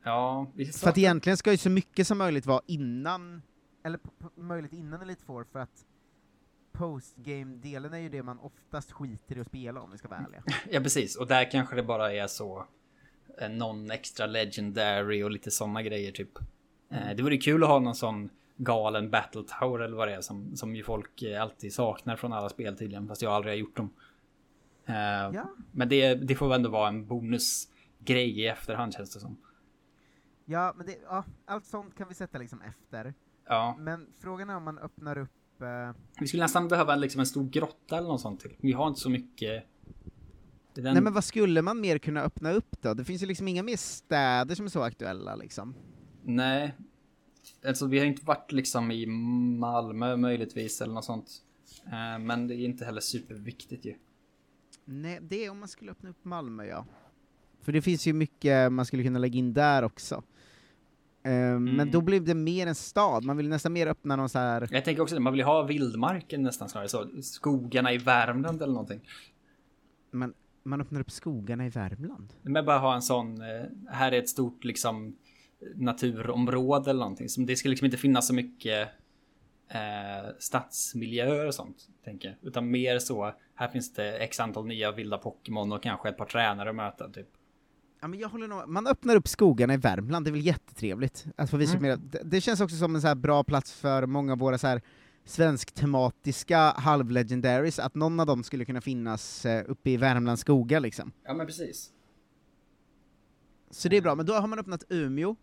Ja, 0.04 0.48
vi 0.54 0.66
För 0.66 0.90
att 0.90 0.98
egentligen 0.98 1.38
ska 1.38 1.52
ju 1.52 1.58
så 1.58 1.70
mycket 1.70 2.08
som 2.08 2.18
möjligt 2.18 2.46
vara 2.46 2.62
innan, 2.66 3.42
eller 3.84 4.00
möjligt 4.36 4.74
innan 4.74 5.02
Elite 5.02 5.24
Four, 5.25 5.46
för 5.52 5.60
att 5.60 5.86
postgame-delen 6.72 7.94
är 7.94 7.98
ju 7.98 8.10
det 8.10 8.24
man 8.24 8.40
oftast 8.40 8.92
skiter 8.92 9.38
i 9.38 9.40
att 9.40 9.48
spela 9.48 9.82
om 9.82 9.92
vi 9.92 9.98
ska 9.98 10.08
vara 10.08 10.20
ärliga. 10.20 10.44
Ja, 10.72 10.80
precis. 10.80 11.16
Och 11.16 11.28
där 11.28 11.52
kanske 11.52 11.75
det 11.75 11.84
bara 11.84 12.14
är 12.14 12.28
så 12.28 12.66
eh, 13.42 13.50
någon 13.50 13.92
extra 13.92 14.25
legendary 14.25 15.24
och 15.24 15.32
lite 15.32 15.52
sådana 15.52 15.82
grejer 15.84 16.12
typ. 16.12 16.30
Eh, 16.92 17.16
Det 17.16 17.24
vore 17.24 17.38
kul 17.38 17.64
att 17.64 17.70
ha 17.70 17.80
någon 17.80 17.96
sån 17.96 18.30
galen 18.58 19.10
battle 19.10 19.44
tower 19.60 19.80
eller 19.80 19.98
vad 19.98 20.08
det 20.08 20.14
är 20.16 20.22
som, 20.22 20.56
som 20.56 20.76
ju 20.76 20.84
folk 20.84 21.22
eh, 21.22 21.42
alltid 21.42 21.74
saknar 21.74 22.16
från 22.16 22.34
alla 22.34 22.50
spel 22.50 22.78
tydligen, 22.78 23.08
fast 23.08 23.22
jag 23.22 23.34
aldrig 23.34 23.54
har 23.54 23.58
gjort 23.58 23.78
dem. 23.78 23.90
Eh, 24.86 24.96
Ja. 25.34 25.50
Men 25.72 25.90
det, 25.90 26.16
det 26.16 26.36
får 26.36 26.48
väl 26.48 26.56
ändå 26.56 26.70
vara 26.70 26.88
en 26.88 27.08
bonusgrej 27.08 27.76
grej 28.00 28.40
i 28.40 28.48
efterhand 28.48 28.94
känns 28.94 29.14
det 29.14 29.20
som. 29.20 29.38
Ja, 30.46 30.74
men 30.78 30.86
det, 30.86 30.98
ja, 31.06 31.24
allt 31.46 31.66
sånt 31.66 31.98
kan 31.98 32.08
vi 32.08 32.14
sätta 32.14 32.38
liksom 32.38 32.62
efter. 32.62 33.14
Ja, 33.48 33.76
Men 33.80 34.08
frågan 34.20 34.50
är 34.50 34.56
om 34.56 34.64
man 34.64 34.80
öppnar 34.80 35.18
upp... 35.18 35.62
Eh, 35.62 36.02
vi 36.20 36.28
skulle 36.28 36.44
nästan 36.44 36.68
behöva 36.68 36.94
en, 36.94 37.00
liksom 37.00 37.20
en 37.20 37.26
stor 37.26 37.50
grotta 37.50 37.98
eller 37.98 38.08
något 38.08 38.22
sånt 38.22 38.40
till. 38.40 38.56
Vi 38.60 38.72
har 38.72 38.88
inte 38.88 39.00
så 39.00 39.10
mycket. 39.10 39.64
Den, 40.74 40.84
Nej 40.94 41.02
men 41.02 41.14
vad 41.14 41.24
skulle 41.24 41.62
man 41.62 41.82
mer 41.82 41.98
kunna 41.98 42.22
öppna 42.22 42.52
upp 42.52 42.82
då? 42.82 42.94
Det 42.94 43.06
finns 43.06 43.24
ju 43.24 43.26
liksom 43.26 43.48
inga 43.48 43.64
mer 43.64 43.78
städer 43.78 44.56
som 44.56 44.66
är 44.66 44.70
så 44.70 44.82
aktuella 44.82 45.36
liksom. 45.36 45.76
Nej. 46.24 46.76
Alltså 47.68 47.88
vi 47.88 48.00
har 48.00 48.06
inte 48.06 48.25
varit 48.25 48.52
liksom 48.52 48.92
i 48.92 49.06
Malmö 49.60 50.16
möjligtvis 50.18 50.82
eller 50.82 50.94
något 50.94 51.06
sånt. 51.06 51.30
Eh, 51.86 52.20
Men 52.20 52.48
det 52.48 52.56
är 52.56 52.66
inte 52.66 52.86
heller 52.86 53.02
superviktigt 53.02 53.86
ju. 53.86 53.96
Nej, 54.86 55.20
det 55.22 55.46
är 55.46 55.50
om 55.50 55.60
man 55.60 55.68
skulle 55.68 55.92
öppna 55.92 56.10
upp 56.10 56.25
Malmö 56.25 56.66
ja. 56.66 56.86
För 57.62 57.72
det 57.72 57.82
finns 57.82 58.08
ju 58.08 58.14
mycket 58.14 58.72
man 58.72 58.86
skulle 58.86 59.04
kunna 59.04 59.20
lägga 59.20 59.38
in 59.40 59.54
där 59.54 59.84
också. 59.84 60.16
Eh, 61.24 61.32
Men 61.32 61.68
Mm. 61.80 61.92
då 61.92 62.02
blir 62.02 62.20
det 62.20 62.34
mer 62.34 62.68
en 62.68 62.75
stad, 62.75 63.24
man 63.25 63.38
vill 63.38 63.50
nästan 63.50 63.74
mer 63.74 63.88
öppna 63.88 64.16
någon 64.16 64.30
så 64.30 64.40
här 64.40 64.68
Jag 64.72 64.86
tänker 64.86 65.02
också 65.04 65.16
att 65.16 65.22
man 65.22 65.34
vill 65.34 65.44
ha 65.44 65.64
vildmarken 65.64 66.44
nästan 66.44 66.70
snarare 66.70 66.88
så. 66.90 67.08
Skogarna 67.22 67.94
i 67.94 67.98
Värmland 67.98 68.62
eller 68.62 68.74
någonting. 68.74 69.02
man, 70.12 70.34
man 70.64 70.82
öppnar 70.82 71.02
upp 71.02 71.12
skogarna 71.12 71.66
i 71.66 71.70
Värmland. 71.70 72.34
Men 72.42 72.66
bara 72.66 72.78
ha 72.80 72.96
en 72.96 73.02
sån, 73.02 73.42
eh, 73.42 73.66
här 73.90 74.12
är 74.12 74.20
ett 74.20 74.30
stort 74.30 74.64
liksom 74.64 75.16
naturområde 75.76 76.90
eller 76.90 77.00
någonting. 77.00 77.30
Som 77.30 77.46
det 77.46 77.56
ska 77.56 77.70
liksom 77.70 77.86
inte 77.86 77.98
finnas 77.98 78.28
så 78.28 78.34
mycket 78.34 78.90
eh, 79.70 80.30
stadsmiljöer 80.40 81.48
och 81.48 81.54
sånt. 81.56 81.78
Tänker 82.04 82.28
jag. 82.28 82.38
Utan 82.48 82.72
mer 82.72 83.00
så, 83.00 83.34
här 83.56 83.68
finns 83.68 83.94
det 83.94 84.18
x 84.18 84.40
antal 84.40 84.66
nya 84.68 84.92
vilda 84.92 85.18
Pokémon 85.18 85.72
och 85.72 85.84
kanske 85.84 86.10
ett 86.10 86.18
par 86.18 86.26
tränare 86.26 86.70
att 86.70 86.76
möta 86.76 87.10
typ. 87.10 87.28
Ja, 88.02 88.08
men 88.08 88.20
jag 88.20 88.30
håller 88.30 88.48
nog, 88.48 88.68
man 88.68 88.88
öppnar 88.88 89.16
upp 89.16 89.28
skogarna 89.28 89.74
i 89.74 89.78
Värmland, 89.78 90.26
det 90.26 90.30
är 90.30 90.32
väl 90.32 90.46
jättetrevligt 90.46 91.26
att 91.36 91.50
få 91.50 91.58
visa 91.58 91.78
Mm. 91.78 91.84
mer. 91.90 91.98
Det, 91.98 92.22
det 92.24 92.42
känns 92.42 92.62
också 92.62 92.76
som 92.76 92.96
en 92.96 93.02
så 93.02 93.08
här 93.08 93.16
bra 93.16 93.44
plats 93.44 93.74
för 93.74 94.06
många 94.06 94.32
av 94.32 94.40
våra 94.40 94.58
så 94.58 94.68
här 94.68 94.82
svensk-tematiska 95.26 96.58
halvlegendaries, 96.60 97.80
att 97.80 97.96
någon 97.96 98.20
av 98.20 98.26
dem 98.26 98.44
skulle 98.44 98.66
kunna 98.66 98.82
finnas 98.82 99.46
eh, 99.46 99.64
uppe 99.68 99.90
i 99.90 99.98
Värmlands 99.98 100.42
skogar 100.42 100.80
liksom. 100.80 101.12
Ja 101.24 101.34
men 101.34 101.46
precis. 101.48 101.92
Så 103.72 103.90
det 103.90 103.98
är 103.98 104.02
bra, 104.02 104.16
men 104.16 104.26
då 104.26 104.34
har 104.34 104.48
man 104.48 104.60
öppnat 104.60 104.84
Umeå, 104.90 105.36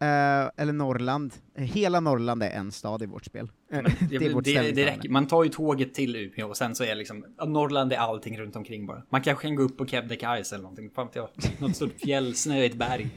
eh, 0.00 0.50
eller 0.56 0.72
Norrland. 0.72 1.34
Hela 1.54 2.00
Norrland 2.00 2.42
är 2.42 2.50
en 2.50 2.72
stad 2.72 3.02
i 3.02 3.06
vårt 3.06 3.24
spel. 3.24 3.50
Men 3.70 3.84
det 4.10 4.34
vårt 4.34 4.44
det, 4.44 4.72
det 4.72 4.86
räcker. 4.86 5.08
Man 5.08 5.26
tar 5.26 5.44
ju 5.44 5.50
tåget 5.50 5.94
till 5.94 6.16
Umeå 6.16 6.48
och 6.48 6.56
sen 6.56 6.74
så 6.74 6.84
är 6.84 6.94
liksom 6.94 7.24
ja, 7.38 7.44
Norrland 7.44 7.92
är 7.92 7.96
allting 7.96 8.38
runt 8.40 8.56
omkring 8.56 8.86
bara. 8.86 9.02
Man 9.10 9.22
kanske 9.22 9.42
kan 9.46 9.54
gå 9.56 9.62
upp 9.62 9.78
på 9.78 9.86
Kebnekaise 9.86 10.54
eller 10.54 10.62
någonting. 10.62 10.90
Fan 10.90 11.08
jag. 11.12 11.28
Något 11.58 11.76
stort 11.76 12.00
fjäll, 12.00 12.34
snö 12.36 12.56
i 12.56 12.66
ett 12.66 12.74
berg. 12.76 13.10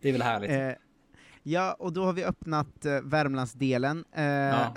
Det 0.00 0.08
är 0.08 0.12
väl 0.12 0.22
härligt. 0.22 0.50
Eh, 0.50 0.70
ja, 1.42 1.72
och 1.78 1.92
då 1.92 2.04
har 2.04 2.12
vi 2.12 2.24
öppnat 2.24 2.84
eh, 2.86 3.00
Värmlandsdelen. 3.02 4.04
Eh, 4.12 4.22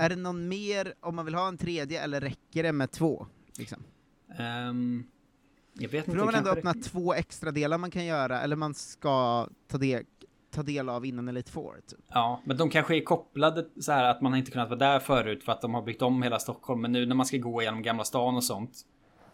Är 0.02 0.10
det 0.10 0.16
någon 0.16 0.48
mer, 0.48 0.94
om 1.00 1.16
man 1.16 1.26
vill 1.26 1.36
ha 1.36 1.48
en 1.48 1.58
tredje, 1.58 2.02
eller 2.02 2.22
räcker 2.22 2.64
det 2.64 2.72
med 2.72 2.92
två? 2.92 3.28
Liksom? 3.58 3.84
Ehm, 4.38 5.04
jag 5.74 5.90
vet 5.90 6.06
För 6.06 6.12
inte. 6.12 6.12
då 6.12 6.20
har 6.20 6.26
man 6.26 6.36
ändå 6.36 6.52
det- 6.52 6.58
öppnat 6.58 6.84
två 6.84 7.14
extra 7.14 7.52
delar 7.52 7.78
man 7.78 7.92
kan 7.92 8.06
göra, 8.06 8.42
eller 8.42 8.56
man 8.56 8.74
ska 8.74 9.48
ta, 9.68 9.78
del, 9.78 10.04
ta 10.56 10.64
del 10.64 10.90
av 10.90 11.06
innan 11.06 11.28
Elite 11.28 11.52
Four. 11.52 11.82
Typ. 11.88 12.00
Ja, 12.08 12.42
men 12.44 12.58
de 12.58 12.70
kanske 12.70 12.98
är 12.98 13.02
kopplade 13.02 13.66
så 13.80 13.92
här 13.92 14.04
att 14.04 14.22
man 14.22 14.36
inte 14.36 14.52
kunnat 14.52 14.70
vara 14.70 14.80
där 14.80 15.00
förut 15.00 15.44
för 15.44 15.52
att 15.52 15.62
de 15.62 15.74
har 15.74 15.82
byggt 15.82 16.02
om 16.02 16.24
hela 16.24 16.40
Stockholm. 16.40 16.82
Men 16.82 16.92
nu 16.92 17.06
när 17.06 17.16
man 17.16 17.26
ska 17.26 17.38
gå 17.38 17.62
igenom 17.62 17.82
Gamla 17.82 18.04
stan 18.04 18.36
och 18.36 18.44
sånt 18.44 18.72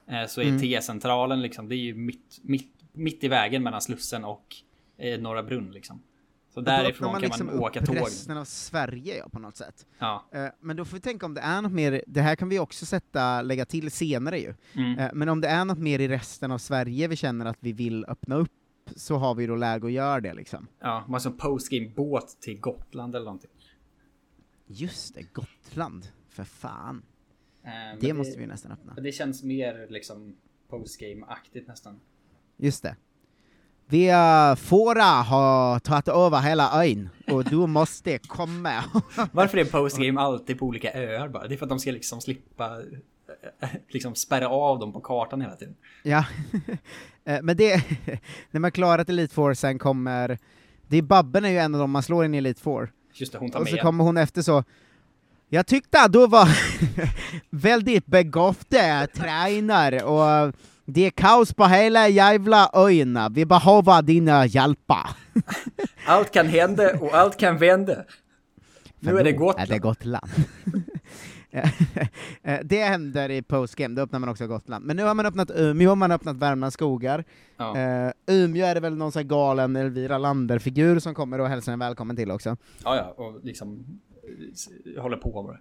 eh, 0.07 0.27
så 0.27 0.41
är 0.41 0.45
Mm. 0.45 0.62
T-centralen 0.62 1.41
liksom, 1.41 1.69
det 1.69 1.75
är 1.75 1.77
ju 1.77 1.95
mitt, 1.95 2.39
mitt, 2.41 2.73
mitt 2.93 3.23
i 3.23 3.27
vägen 3.27 3.63
mellan 3.63 3.81
Slussen 3.81 4.25
och 4.25 4.55
eh, 4.97 5.19
Norra 5.19 5.43
Brunn 5.43 5.71
liksom. 5.71 6.01
Så 6.53 6.62
därifrån 6.62 7.12
kan 7.12 7.21
liksom 7.21 7.47
man 7.47 7.60
åka 7.60 7.86
tåg. 7.86 7.97
resten 7.97 8.38
av 8.38 8.45
Sverige 8.45 9.17
ja, 9.17 9.29
på 9.29 9.39
något 9.39 9.57
sätt. 9.57 9.86
Ja. 9.99 10.25
Eh, 10.31 10.45
men 10.60 10.75
då 10.75 10.86
får 10.86 10.97
vi 10.97 11.01
tänka 11.01 11.25
om 11.25 11.34
det 11.34 11.41
är 11.41 11.62
något 11.62 11.71
mer, 11.71 12.03
det 12.07 12.21
här 12.21 12.36
kan 12.36 12.49
vi 12.49 12.60
också 12.60 12.86
sätta, 12.86 13.41
lägga 13.41 13.65
till 13.65 13.91
senare 13.91 14.39
ju. 14.39 14.53
Mm. 14.73 14.99
Eh, 14.99 15.10
men 15.13 15.29
om 15.29 15.41
det 15.41 15.47
är 15.47 15.65
något 15.65 15.77
mer 15.77 15.99
i 15.99 16.07
resten 16.07 16.51
av 16.51 16.57
Sverige 16.57 17.07
vi 17.07 17.15
känner 17.15 17.45
att 17.45 17.57
vi 17.60 17.73
vill 17.73 18.05
öppna 18.07 18.36
upp, 18.36 18.51
så 18.95 19.15
har 19.17 19.36
vi 19.36 19.47
då 19.47 19.56
läge 19.56 19.86
att 19.88 19.91
göra 19.91 20.21
det 20.21 20.34
liksom. 20.34 20.67
Ja, 20.80 21.06
man 21.08 21.21
som 21.21 21.38
postgame 21.38 21.89
båt 21.95 22.38
till 22.41 22.60
Gotland 22.60 23.15
eller 23.15 23.25
någonting. 23.25 23.51
Just 24.67 25.15
det, 25.15 25.23
Gotland. 25.34 26.08
För 26.30 26.43
fan. 26.43 27.04
Eh, 27.63 27.69
men 27.69 27.99
Det 27.99 28.13
måste 28.13 28.39
vi 28.39 28.47
nästan 28.47 28.71
öppna. 28.71 28.93
Det 28.93 29.12
känns 29.12 29.43
mer 29.43 29.88
liksom 29.89 30.36
postgame-aktigt 30.69 31.67
nästan. 31.67 31.99
Just 32.58 32.84
det. 32.84 32.95
Vi 33.88 34.12
Fora 34.58 35.04
har 35.04 35.80
tagit 35.80 36.08
över 36.08 36.39
hela 36.39 36.86
ön, 36.86 37.10
och 37.32 37.43
du 37.43 37.67
måste 37.67 38.17
komma. 38.17 38.84
Varför 39.32 39.58
är 39.58 39.65
postgame 39.65 40.21
alltid 40.21 40.60
på 40.60 40.65
olika 40.65 40.93
öar 40.93 41.27
bara? 41.27 41.47
Det 41.47 41.56
är 41.56 41.58
för 41.58 41.65
att 41.65 41.69
de 41.69 41.80
ska 41.80 41.91
liksom 41.91 42.21
slippa 42.21 42.82
liksom 43.89 44.15
spärra 44.15 44.49
av 44.49 44.80
dem 44.80 44.93
på 44.93 45.01
kartan 45.01 45.41
hela 45.41 45.56
tiden. 45.56 45.75
ja, 46.04 46.25
Eh, 47.25 47.39
men 47.41 47.58
det, 47.58 47.84
när 48.51 48.60
man 48.60 48.71
klarat 48.71 49.10
Elite 49.10 49.34
Four 49.34 49.54
sen 49.54 49.80
kommer, 49.80 50.38
det 50.88 50.97
är 50.97 51.01
Babben 51.01 51.45
är 51.45 51.49
ju 51.49 51.58
en 51.58 51.75
av 51.75 51.82
dem 51.82 51.91
man 51.91 52.04
slår 52.04 52.25
in 52.25 52.34
i 52.34 52.38
Elite 52.38 52.62
Four, 52.62 52.91
Just 53.13 53.32
det, 53.32 53.38
hon 53.38 53.51
tar 53.51 53.60
och 53.60 53.65
med. 53.65 53.73
så 53.73 53.77
kommer 53.77 54.04
hon 54.04 54.17
efter 54.17 54.41
så, 54.41 54.63
jag 55.49 55.67
tyckte 55.67 56.01
att 56.01 56.13
du 56.13 56.27
var 56.27 56.47
väldigt 57.49 58.06
begåvd 58.06 58.73
eh, 58.73 59.06
tränare, 59.06 60.04
och 60.04 60.54
det 60.86 61.06
är 61.06 61.10
kaos 61.10 61.54
på 61.54 61.65
hela 61.65 62.08
jävla 62.08 62.69
ön, 62.73 63.34
vi 63.34 63.45
behöver 63.45 64.01
dina 64.01 64.45
hjälpa. 64.45 65.10
Allt 66.06 66.32
kan 66.32 66.47
hända 66.47 66.99
och 66.99 67.13
allt 67.13 67.38
kan 67.38 67.58
vända. 67.58 67.95
Nu 68.99 69.19
är 69.19 69.23
det 69.23 69.32
Gotland. 69.32 69.69
Är 69.69 69.73
det 69.73 69.80
Gotland. 69.80 70.32
Det 72.63 72.83
händer 72.83 73.29
i 73.29 73.41
postgame, 73.41 73.95
då 73.95 74.01
öppnar 74.01 74.19
man 74.19 74.29
också 74.29 74.47
Gotland. 74.47 74.85
Men 74.85 74.95
nu 74.95 75.03
har 75.03 75.13
man 75.13 75.25
öppnat 75.25 75.51
Umeå, 75.55 75.95
man 75.95 76.11
har 76.11 76.15
öppnat 76.15 76.35
Värmlands 76.35 76.73
skogar. 76.73 77.23
Ja. 77.57 77.77
Eh, 77.77 78.11
Umeå 78.27 78.65
är 78.65 78.75
det 78.75 78.81
väl 78.81 78.97
någon 78.97 79.11
sån 79.11 79.19
här 79.19 79.27
galen 79.27 79.75
Elvira 79.75 80.17
Lander-figur 80.17 80.99
som 80.99 81.13
kommer 81.13 81.39
och 81.39 81.47
hälsar 81.47 81.73
en 81.73 81.79
välkommen 81.79 82.15
till 82.15 82.31
också. 82.31 82.57
ja, 82.83 82.95
ja, 82.95 83.23
och 83.23 83.39
liksom 83.43 83.85
eh, 84.95 85.01
håller 85.01 85.17
på 85.17 85.43
bara. 85.43 85.57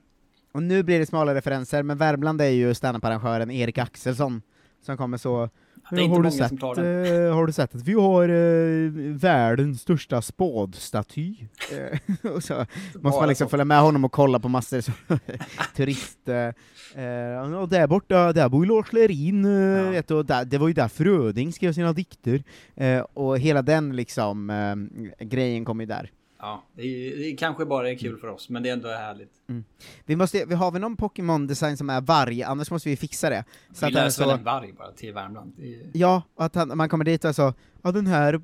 Och 0.53 0.62
nu 0.62 0.83
blir 0.83 0.98
det 0.98 1.07
smala 1.07 1.35
referenser, 1.35 1.83
men 1.83 1.98
Värmland 1.98 2.40
är 2.40 2.48
ju 2.48 2.74
standup-arrangören 2.74 3.50
Erik 3.50 3.79
Axelsson 3.79 4.42
som 4.83 4.96
kommer 4.96 5.16
så 5.16 5.48
Det 5.90 5.96
är 5.96 6.05
inte 6.05 6.16
har, 6.16 6.22
du 6.22 6.31
sett, 6.31 6.48
som 6.48 6.59
tar 6.59 6.74
den. 6.74 7.26
eh, 7.26 7.35
har 7.35 7.46
du 7.46 7.53
sett 7.53 7.74
att 7.74 7.83
vi 7.83 7.92
har 7.92 8.29
eh, 8.29 8.90
världens 9.14 9.81
största 9.81 10.22
spadstaty? 10.22 11.35
Eh, 11.72 11.98
så 12.40 12.66
måste 13.00 13.20
man 13.20 13.29
liksom 13.29 13.48
följa 13.48 13.64
med 13.64 13.81
honom 13.81 14.05
och 14.05 14.12
kolla 14.12 14.38
på 14.40 14.48
massor 14.48 14.81
så, 14.81 14.92
turist... 15.76 16.29
Eh, 16.29 17.05
eh, 17.05 17.55
och 17.55 17.68
där 17.68 17.87
borta, 17.87 18.33
där 18.33 18.48
bor 18.48 18.64
ju 18.64 18.70
Lars 18.74 18.92
Lerin, 18.92 19.44
Ja. 19.44 19.90
vet 19.90 20.09
du, 20.09 20.22
där, 20.22 20.44
det 20.44 20.59
var 20.59 20.68
ju 20.68 20.74
där 20.74 20.88
Fröding 20.88 21.53
skrev 21.53 21.72
sina 21.72 21.92
dikter. 21.92 22.42
Och 23.14 23.38
hela 23.38 23.62
den 23.62 23.96
liksom 23.96 24.53
grejen 25.18 25.64
kommer 25.64 25.83
ju 25.85 25.88
där. 25.88 26.11
Ja, 26.42 26.64
det 26.74 26.83
är, 26.83 27.16
det 27.18 27.31
är 27.33 27.37
kanske 27.37 27.64
bara 27.66 27.90
är 27.90 27.94
kul 27.98 28.18
för 28.18 28.29
oss, 28.29 28.48
men 28.48 28.62
det 28.62 28.68
är 28.68 28.72
ändå 28.72 28.88
härligt. 28.88 29.33
Vi, 30.07 30.16
måste, 30.16 30.44
vi 30.44 30.55
har 30.55 30.70
vi 30.72 30.79
någon 30.79 30.96
Pokémon-design 30.96 31.76
som 31.76 31.90
är 31.90 32.00
varg, 32.00 32.42
annars 32.42 32.70
måste 32.70 32.88
vi 32.88 32.96
fixa 32.96 33.31
det. 33.31 33.44
Så 33.72 33.87
Vi 33.87 33.92
är 33.92 33.94
löser 34.05 34.22
väl 34.24 34.31
så, 34.31 34.38
en 34.38 34.44
varg 34.44 34.72
bara 34.72 34.92
till 34.92 35.12
Värmland. 35.14 35.53
Är, 35.59 35.90
Ja, 35.92 36.22
och 36.35 36.44
att 36.44 36.55
han, 36.55 36.76
man 36.76 36.88
kommer 36.88 37.05
dit 37.05 37.24
och 37.24 37.35
så, 37.35 37.55
ja 37.83 37.92
den 37.92 38.07
här, 38.07 38.40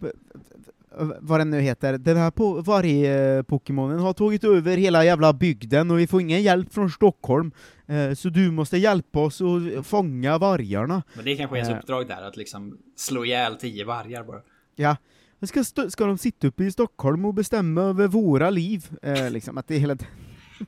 vad 1.20 1.40
den 1.40 1.50
nu 1.50 1.60
heter, 1.60 1.98
den 1.98 2.16
här 2.16 2.30
po 2.30 2.62
varg-Pokémonen 2.62 3.98
har 3.98 4.12
tagit 4.12 4.44
över 4.44 4.76
hela 4.76 5.04
jävla 5.04 5.32
bygden 5.32 5.90
och 5.90 5.98
vi 5.98 6.06
får 6.06 6.20
ingen 6.20 6.42
hjälp 6.42 6.74
från 6.74 6.90
Stockholm, 6.90 7.52
eh, 7.86 8.12
så 8.14 8.28
du 8.28 8.50
måste 8.50 8.76
hjälpa 8.78 9.20
oss 9.20 9.40
att 9.40 9.86
fånga 9.86 10.38
vargarna. 10.38 11.02
men 11.14 11.24
det 11.24 11.36
kanske 11.36 11.56
är 11.56 11.58
ens 11.58 11.70
Eh. 11.70 11.78
uppdrag 11.78 12.08
där, 12.08 12.22
att 12.22 12.36
liksom 12.36 12.78
slå 12.96 13.24
ihjäl 13.24 13.56
tio 13.56 13.84
vargar 13.84 14.24
bara. 14.24 14.40
Ja, 14.76 14.96
ska, 15.42 15.64
ska 15.90 16.06
de 16.06 16.18
sitta 16.18 16.46
uppe 16.46 16.64
i 16.64 16.70
Stockholm 16.72 17.24
och 17.24 17.34
bestämma 17.34 17.80
över 17.82 18.08
våra 18.08 18.50
liv? 18.50 18.86
Eh, 19.02 19.30
liksom, 19.30 19.58
att 19.58 19.68
det 19.68 19.74
är 19.74 19.78
hela 19.78 19.96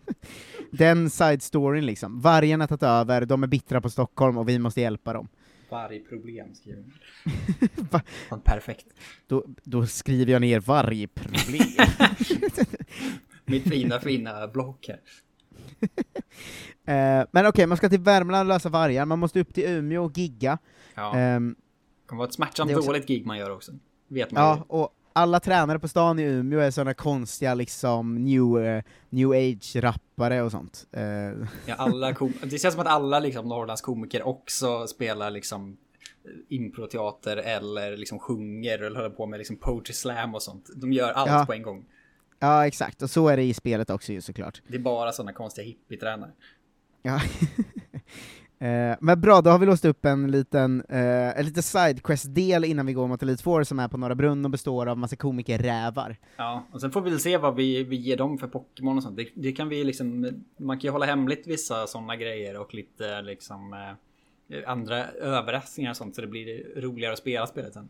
den 0.71 1.11
side 1.11 1.43
storyn 1.43 1.87
liksom. 1.87 2.21
Vargen 2.21 2.61
har 2.61 2.67
tagit 2.69 2.83
över, 2.83 3.27
de 3.27 3.43
är 3.43 3.47
bittra 3.47 3.81
på 3.81 3.91
Stockholm 3.91 4.39
och 4.39 4.49
vi 4.49 4.59
måste 4.59 4.81
hjälpa 4.81 5.13
dem. 5.13 5.29
Vargproblem 5.71 6.55
skriver. 6.55 6.85
Va? 7.91 8.03
Fan, 8.29 8.41
Perfekt. 8.41 8.87
Då, 9.27 9.45
då 9.65 9.87
skriver 9.87 10.33
jag 10.33 10.41
ner 10.41 10.61
vargproblem. 10.61 11.67
Mitt 13.45 13.69
fina, 13.69 14.01
fina 14.01 14.49
block 14.49 14.89
här. 14.89 15.01
Eh, 16.85 17.27
men 17.33 17.47
okej, 17.47 17.67
man 17.67 17.77
ska 17.77 17.89
till 17.89 18.01
Värmland 18.01 18.41
och 18.51 18.55
lösa 18.55 18.69
vargar, 18.69 19.05
man 19.07 19.19
måste 19.19 19.41
upp 19.41 19.55
till 19.55 19.65
Umeå 19.65 20.05
och 20.05 20.19
gigga. 20.19 20.59
Ja, 20.95 21.17
Ehm, 21.17 21.55
det 22.03 22.09
kan 22.09 22.19
vara 22.19 22.29
ett 22.29 22.35
smärtsamt 22.35 22.73
också- 22.77 22.87
dåligt 22.87 23.07
gig 23.09 23.27
man 23.27 23.39
gör 23.39 23.51
också. 23.51 23.73
Vet 24.09 24.31
man 24.31 24.43
ja, 24.43 24.65
och 24.69 24.95
alla 25.13 25.41
tränare 25.41 25.79
på 25.79 25.89
stan 25.89 26.19
i 26.19 26.23
Umeå 26.23 26.61
är 26.61 26.71
såna 26.71 26.95
konstiga 26.95 27.55
liksom 27.55 28.15
new, 28.25 28.65
eh, 28.65 28.83
new 29.11 29.31
age-rappare 29.31 30.43
och 30.43 30.51
sånt. 30.51 30.87
Eh, 30.93 31.03
Ja, 31.67 31.75
alla 31.79 32.13
det 32.43 32.59
känns 32.59 32.75
som 32.75 32.81
att 32.81 32.87
alla 32.87 33.19
liksom 33.21 33.49
Norrlands 33.49 33.83
komiker 33.83 34.23
också 34.27 34.87
spelar 34.87 35.31
liksom 35.31 35.77
improteater 36.49 37.37
eller 37.37 37.97
liksom 37.97 38.19
sjunger 38.19 38.79
eller 38.79 38.97
håller 38.97 39.11
på 39.11 39.27
med 39.27 39.39
liksom 39.39 39.57
poetry 39.57 39.95
slam 39.95 40.35
och 40.35 40.43
sånt. 40.43 40.71
De 40.77 40.93
gör 40.93 41.13
allt 41.13 41.31
Ja. 41.31 41.45
på 41.47 41.53
en 41.53 41.63
gång. 41.63 41.85
Ja, 42.39 42.67
exakt. 42.67 43.03
Och 43.03 43.11
så 43.11 43.29
är 43.29 43.37
det 43.37 43.43
i 43.43 43.55
spelet 43.55 43.91
också 43.91 44.13
ju 44.13 44.21
såklart. 44.21 44.63
Det 44.69 44.75
är 44.77 44.81
bara 44.81 45.13
sådana 45.13 45.33
konstiga 45.33 45.65
hippietränare. 45.67 46.31
Ja. 47.03 47.21
Eh, 48.61 48.97
men 49.01 49.21
bra, 49.21 49.41
då 49.41 49.51
har 49.51 49.59
vi 49.59 49.67
låst 49.67 49.85
upp 49.85 50.05
en 50.05 50.31
liten, 50.31 50.85
eh, 50.89 51.39
en 51.39 51.45
liten 51.45 51.63
sidequest-del 51.63 52.65
innan 52.65 52.87
vi 52.87 52.93
går 52.93 53.09
mot 53.09 53.23
Elite 53.23 53.43
Four 53.43 53.63
som 53.65 53.79
är 53.79 53.89
på 53.89 53.97
Norra 53.97 54.15
Brunn 54.15 54.45
och 54.45 54.51
består 54.51 54.87
av 54.87 54.99
massa 54.99 55.17
komiker-rävar. 55.17 56.17
Ja, 56.37 56.65
och 56.73 56.81
sen 56.81 56.91
får 56.91 57.01
vi 57.01 57.11
väl 57.11 57.21
se 57.21 57.37
vad 57.37 57.55
vi, 57.57 57.85
vi 57.85 57.97
ger 57.97 58.17
dem 58.17 58.39
för 58.39 58.49
Pokémon 58.49 58.97
och 58.97 59.03
sånt. 59.03 59.17
Det, 59.17 59.29
det 59.35 59.53
kan 59.53 59.69
vi 59.69 59.85
liksom, 59.85 60.31
man 60.57 60.79
kan 60.79 60.89
ju 60.89 60.91
hålla 60.93 61.07
hemligt 61.07 61.47
vissa 61.47 61.87
sådana 61.87 62.17
grejer 62.17 62.61
och 62.61 62.75
lite 62.75 63.23
liksom 63.23 63.73
eh, 63.73 64.71
andra 64.71 65.05
överraskningar 65.07 65.91
och 65.91 65.97
sånt 65.97 66.15
så 66.15 66.21
det 66.21 66.27
blir 66.27 66.81
roligare 66.81 67.13
att 67.13 67.19
spela 67.19 67.47
spelet 67.47 67.73
sen. 67.75 67.89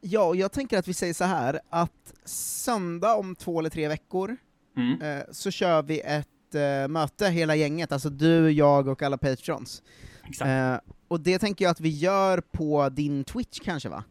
Ja, 0.00 0.24
och 0.24 0.36
jag 0.36 0.52
tänker 0.52 0.78
att 0.78 0.88
vi 0.88 0.94
säger 0.94 1.14
så 1.14 1.24
här 1.24 1.60
att 1.70 2.14
söndag 2.24 3.14
om 3.14 3.34
två 3.36 3.58
eller 3.60 3.70
tre 3.70 3.88
veckor 3.88 4.36
Mm. 4.76 5.00
eh, 5.02 5.24
så 5.30 5.50
kör 5.50 5.82
vi 5.82 6.00
ett 6.00 6.28
eh, 6.54 6.88
möte, 6.88 7.26
hela 7.26 7.54
gänget, 7.56 7.92
alltså 7.92 8.10
du, 8.10 8.50
jag 8.50 8.88
och 8.88 9.02
alla 9.02 9.18
patrons. 9.18 9.82
Exakt. 10.28 10.48
Eh, 10.48 10.92
och 11.08 11.20
det 11.20 11.38
tänker 11.38 11.64
jag 11.64 11.70
att 11.70 11.80
vi 11.80 11.88
gör 11.88 12.40
på 12.40 12.88
din 12.88 13.24
Twitch 13.24 13.60
kanske 13.60 13.88
va? 13.88 14.04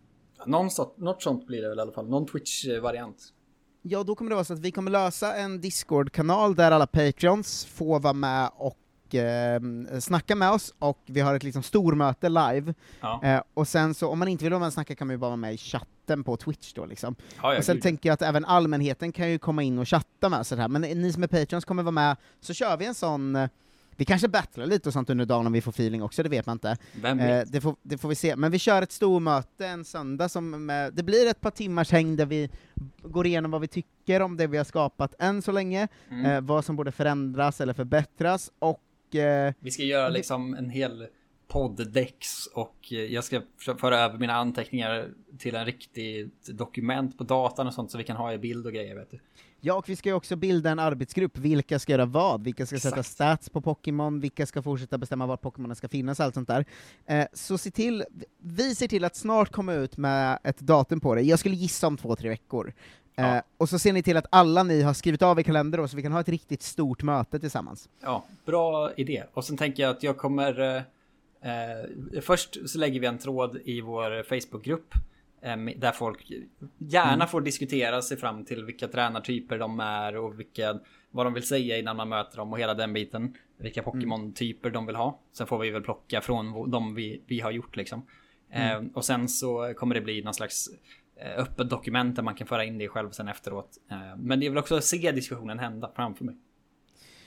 Någon 0.45 0.71
sort, 0.71 0.97
något 0.97 1.21
sånt 1.23 1.47
blir 1.47 1.62
det 1.62 1.69
väl 1.69 1.77
i 1.77 1.82
alla 1.82 1.91
fall. 1.91 2.10
Någon 2.10 2.25
Twitch-variant. 2.27 3.34
Ja, 3.82 4.03
då 4.03 4.15
kommer 4.15 4.29
det 4.29 4.36
vara 4.36 4.45
så 4.45 4.53
att 4.53 4.60
vi 4.60 4.71
kommer 4.71 4.91
lösa 4.91 5.36
en 5.36 5.62
Discord-kanal 5.62 6.56
där 6.56 6.71
alla 6.71 6.88
patrons 6.88 7.65
får 7.65 7.99
vara 7.99 8.13
med 8.13 8.49
och 8.56 9.15
eh, 9.15 9.62
snacka 9.99 10.36
med 10.36 10.51
oss, 10.51 10.73
och 10.79 10.99
vi 11.06 11.19
har 11.19 11.36
ett 11.36 11.43
liksom 11.43 11.63
stormöte 11.63 12.29
live. 12.29 12.73
Ja, 13.01 13.19
Eh, 13.23 13.41
och 13.53 13.67
sen 13.67 13.93
så, 13.93 14.10
om 14.10 14.19
man 14.19 14.27
inte 14.27 14.43
vill 14.43 14.51
vara 14.53 14.60
med 14.60 14.67
och 14.67 14.73
snacka 14.73 14.95
kan 14.95 15.08
man 15.08 15.13
ju 15.13 15.17
bara 15.17 15.29
vara 15.29 15.38
med 15.38 15.53
i 15.53 15.58
chatten 15.58 15.92
på 16.25 16.37
Twitch 16.37 16.73
då 16.73 16.85
liksom. 16.85 17.15
ja, 17.41 17.57
och 17.57 17.63
sen 17.63 17.75
gud. 17.75 17.83
tänker 17.83 18.09
jag 18.09 18.13
att 18.13 18.21
även 18.21 18.45
allmänheten 18.45 19.11
kan 19.11 19.29
ju 19.31 19.39
komma 19.39 19.63
in 19.63 19.79
och 19.79 19.87
chatta 19.89 20.29
med 20.29 20.45
så 20.47 20.55
här. 20.55 20.67
men 20.67 20.81
ni 20.81 21.13
som 21.13 21.23
är 21.23 21.27
patrons 21.27 21.65
kommer 21.65 21.83
vara 21.83 21.91
med, 21.91 22.15
så 22.41 22.53
kör 22.53 22.77
vi 22.77 22.85
en 22.85 22.95
sån 22.95 23.35
eh, 23.35 23.49
vi 23.95 24.05
kanske 24.05 24.27
battlar 24.27 24.65
lite 24.65 24.89
och 24.89 24.93
sånt 24.93 25.09
under 25.09 25.25
dagen 25.25 25.47
om 25.47 25.53
vi 25.53 25.61
får 25.61 25.71
feeling 25.71 26.03
också, 26.03 26.23
det 26.23 26.29
vet 26.29 26.45
man 26.45 26.55
inte. 26.55 26.77
Vem 27.01 27.19
Eh, 27.19 27.27
vet? 27.27 27.51
det, 27.51 27.61
får, 27.61 27.75
det 27.81 27.97
får 27.97 28.09
vi 28.09 28.15
se. 28.15 28.35
Men 28.35 28.51
vi 28.51 28.59
kör 28.59 28.81
ett 28.81 28.91
stormöte 28.91 29.67
en 29.67 29.85
söndag 29.85 30.29
som, 30.29 30.69
eh, 30.69 30.87
det 30.93 31.03
blir 31.03 31.27
ett 31.27 31.41
par 31.41 31.51
timmars 31.51 31.91
häng 31.91 32.15
där 32.15 32.25
vi 32.25 32.49
går 33.03 33.27
igenom 33.27 33.51
vad 33.51 33.61
vi 33.61 33.67
tycker 33.67 34.21
om 34.21 34.37
det 34.37 34.47
vi 34.47 34.57
har 34.57 34.63
skapat 34.65 35.15
än 35.19 35.41
så 35.41 35.51
länge, 35.51 35.87
Mm. 36.09 36.25
eh, 36.25 36.41
vad 36.41 36.65
som 36.65 36.75
borde 36.75 36.91
förändras 36.91 37.61
eller 37.61 37.73
förbättras, 37.73 38.51
och 38.59 39.15
eh, 39.15 39.53
Vi 39.59 39.71
ska 39.71 39.83
göra 39.83 40.09
liksom 40.09 40.53
en 40.53 40.69
hel 40.69 41.07
podddex 41.47 42.47
och 42.47 42.75
eh, 42.91 42.97
jag 42.97 43.23
ska 43.23 43.41
föra 43.77 43.99
över 43.99 44.17
mina 44.17 44.34
anteckningar 44.34 45.10
till 45.38 45.56
en 45.56 45.65
riktigt 45.65 46.47
dokument 46.47 47.17
på 47.17 47.23
datan 47.23 47.67
och 47.67 47.73
sånt 47.73 47.91
så 47.91 47.97
vi 47.97 48.03
kan 48.03 48.17
ha 48.17 48.34
i 48.34 48.38
bild 48.38 48.65
och 48.65 48.73
grejer 48.73 48.95
vet 48.95 49.12
du. 49.12 49.19
Ja, 49.65 49.73
och 49.73 49.89
vi 49.89 49.95
ska 49.95 50.10
ju 50.10 50.15
också 50.15 50.36
bilda 50.36 50.69
en 50.69 50.79
arbetsgrupp, 50.79 51.38
vilka 51.38 51.79
ska 51.79 51.91
göra 51.91 52.06
vad? 52.06 52.43
Vilka 52.43 52.65
ska 52.65 52.79
sätta 52.79 52.99
Exakt. 52.99 53.10
stats 53.13 53.49
på 53.49 53.62
Pokémon, 53.62 54.19
vilka 54.19 54.45
ska 54.45 54.62
fortsätta 54.62 54.97
bestämma 54.97 55.25
var 55.25 55.38
Pokémonen 55.38 55.75
ska 55.75 55.88
finnas, 55.88 56.19
allt 56.19 56.34
sånt 56.34 56.47
där. 56.47 56.65
Eh, 57.06 57.25
så 57.34 57.58
se 57.58 57.71
till, 57.71 58.03
vi 58.38 58.75
ser 58.75 58.88
till 58.88 59.03
att 59.06 59.15
snart 59.15 59.51
komma 59.51 59.73
ut 59.73 59.97
med 59.97 60.39
ett 60.43 60.60
datum 60.60 60.99
på 60.99 61.15
det, 61.15 61.21
jag 61.21 61.39
skulle 61.39 61.56
gissa 61.56 61.88
om 61.88 61.97
två, 61.97 62.15
tre 62.15 62.29
veckor. 62.29 62.73
Eh, 63.15 63.25
Ja. 63.25 63.41
och 63.58 63.69
så 63.69 63.79
ser 63.79 63.93
ni 63.93 64.03
till 64.03 64.17
att 64.17 64.25
alla 64.29 64.63
ni 64.63 64.82
har 64.82 64.93
skrivit 64.93 65.21
av 65.21 65.39
i 65.39 65.43
kalender 65.43 65.77
då, 65.77 65.88
så 65.88 65.95
vi 65.95 66.01
kan 66.01 66.12
ha 66.12 66.19
ett 66.19 66.29
riktigt 66.29 66.62
stort 66.62 67.03
möte 67.03 67.39
tillsammans. 67.39 67.89
Ja, 68.01 68.25
bra 68.45 68.91
idé. 68.97 69.23
Och 69.34 69.45
sen 69.45 69.58
tänker 69.58 69.84
jag 69.84 69.89
att 69.95 70.03
jag 70.03 70.17
kommer... 70.17 70.75
Eh, 70.75 70.82
eh, 71.43 72.21
först 72.21 72.69
så 72.69 72.79
lägger 72.79 72.99
vi 72.99 73.08
en 73.08 73.17
tråd 73.17 73.62
i 73.65 73.82
vår 73.82 74.23
Facebookgrupp. 74.23 74.93
Eh, 75.41 75.58
där 75.77 75.91
folk 75.91 76.32
gärna 76.77 77.27
får 77.27 77.41
diskutera 77.41 78.01
sig 78.01 78.17
fram 78.17 78.45
till 78.45 78.65
vilka 78.65 78.88
tränartyper 78.88 79.58
de 79.58 79.79
är 79.79 80.17
och 80.17 80.39
vilka, 80.39 80.79
vad 81.12 81.25
de 81.25 81.34
vill 81.34 81.47
säga 81.47 81.77
innan 81.77 81.97
man 81.97 82.10
möter 82.10 82.38
dem 82.38 82.53
och 82.53 82.60
hela 82.60 82.73
den 82.73 82.93
biten. 82.93 83.36
Vilka 83.58 83.84
Pokémon-typer 83.84 84.69
de 84.69 84.86
vill 84.86 84.95
ha. 84.95 85.19
Sen 85.32 85.47
får 85.47 85.60
vi 85.60 85.69
väl 85.69 85.82
plocka 85.82 86.21
från 86.21 86.71
de 86.71 86.95
vi, 86.95 87.21
vi 87.27 87.39
har 87.39 87.51
gjort 87.51 87.75
liksom. 87.75 88.06
Eh, 88.53 88.82
och 88.93 89.06
sen 89.06 89.29
så 89.29 89.73
kommer 89.77 89.95
det 89.95 90.01
bli 90.01 90.21
någon 90.21 90.34
slags 90.34 90.69
eh, 91.15 91.39
öppet 91.39 91.69
dokument 91.69 92.15
där 92.15 92.23
man 92.23 92.36
kan 92.36 92.47
föra 92.47 92.65
in 92.65 92.77
det 92.77 92.88
själv 92.88 93.12
sen 93.12 93.27
efteråt. 93.27 93.77
Eh, 93.91 94.17
men 94.17 94.41
jag 94.41 94.51
vill 94.51 94.58
också 94.58 94.82
se 94.82 95.12
diskussionen 95.12 95.60
hända 95.60 95.91
framför 95.95 96.25
mig. 96.25 96.36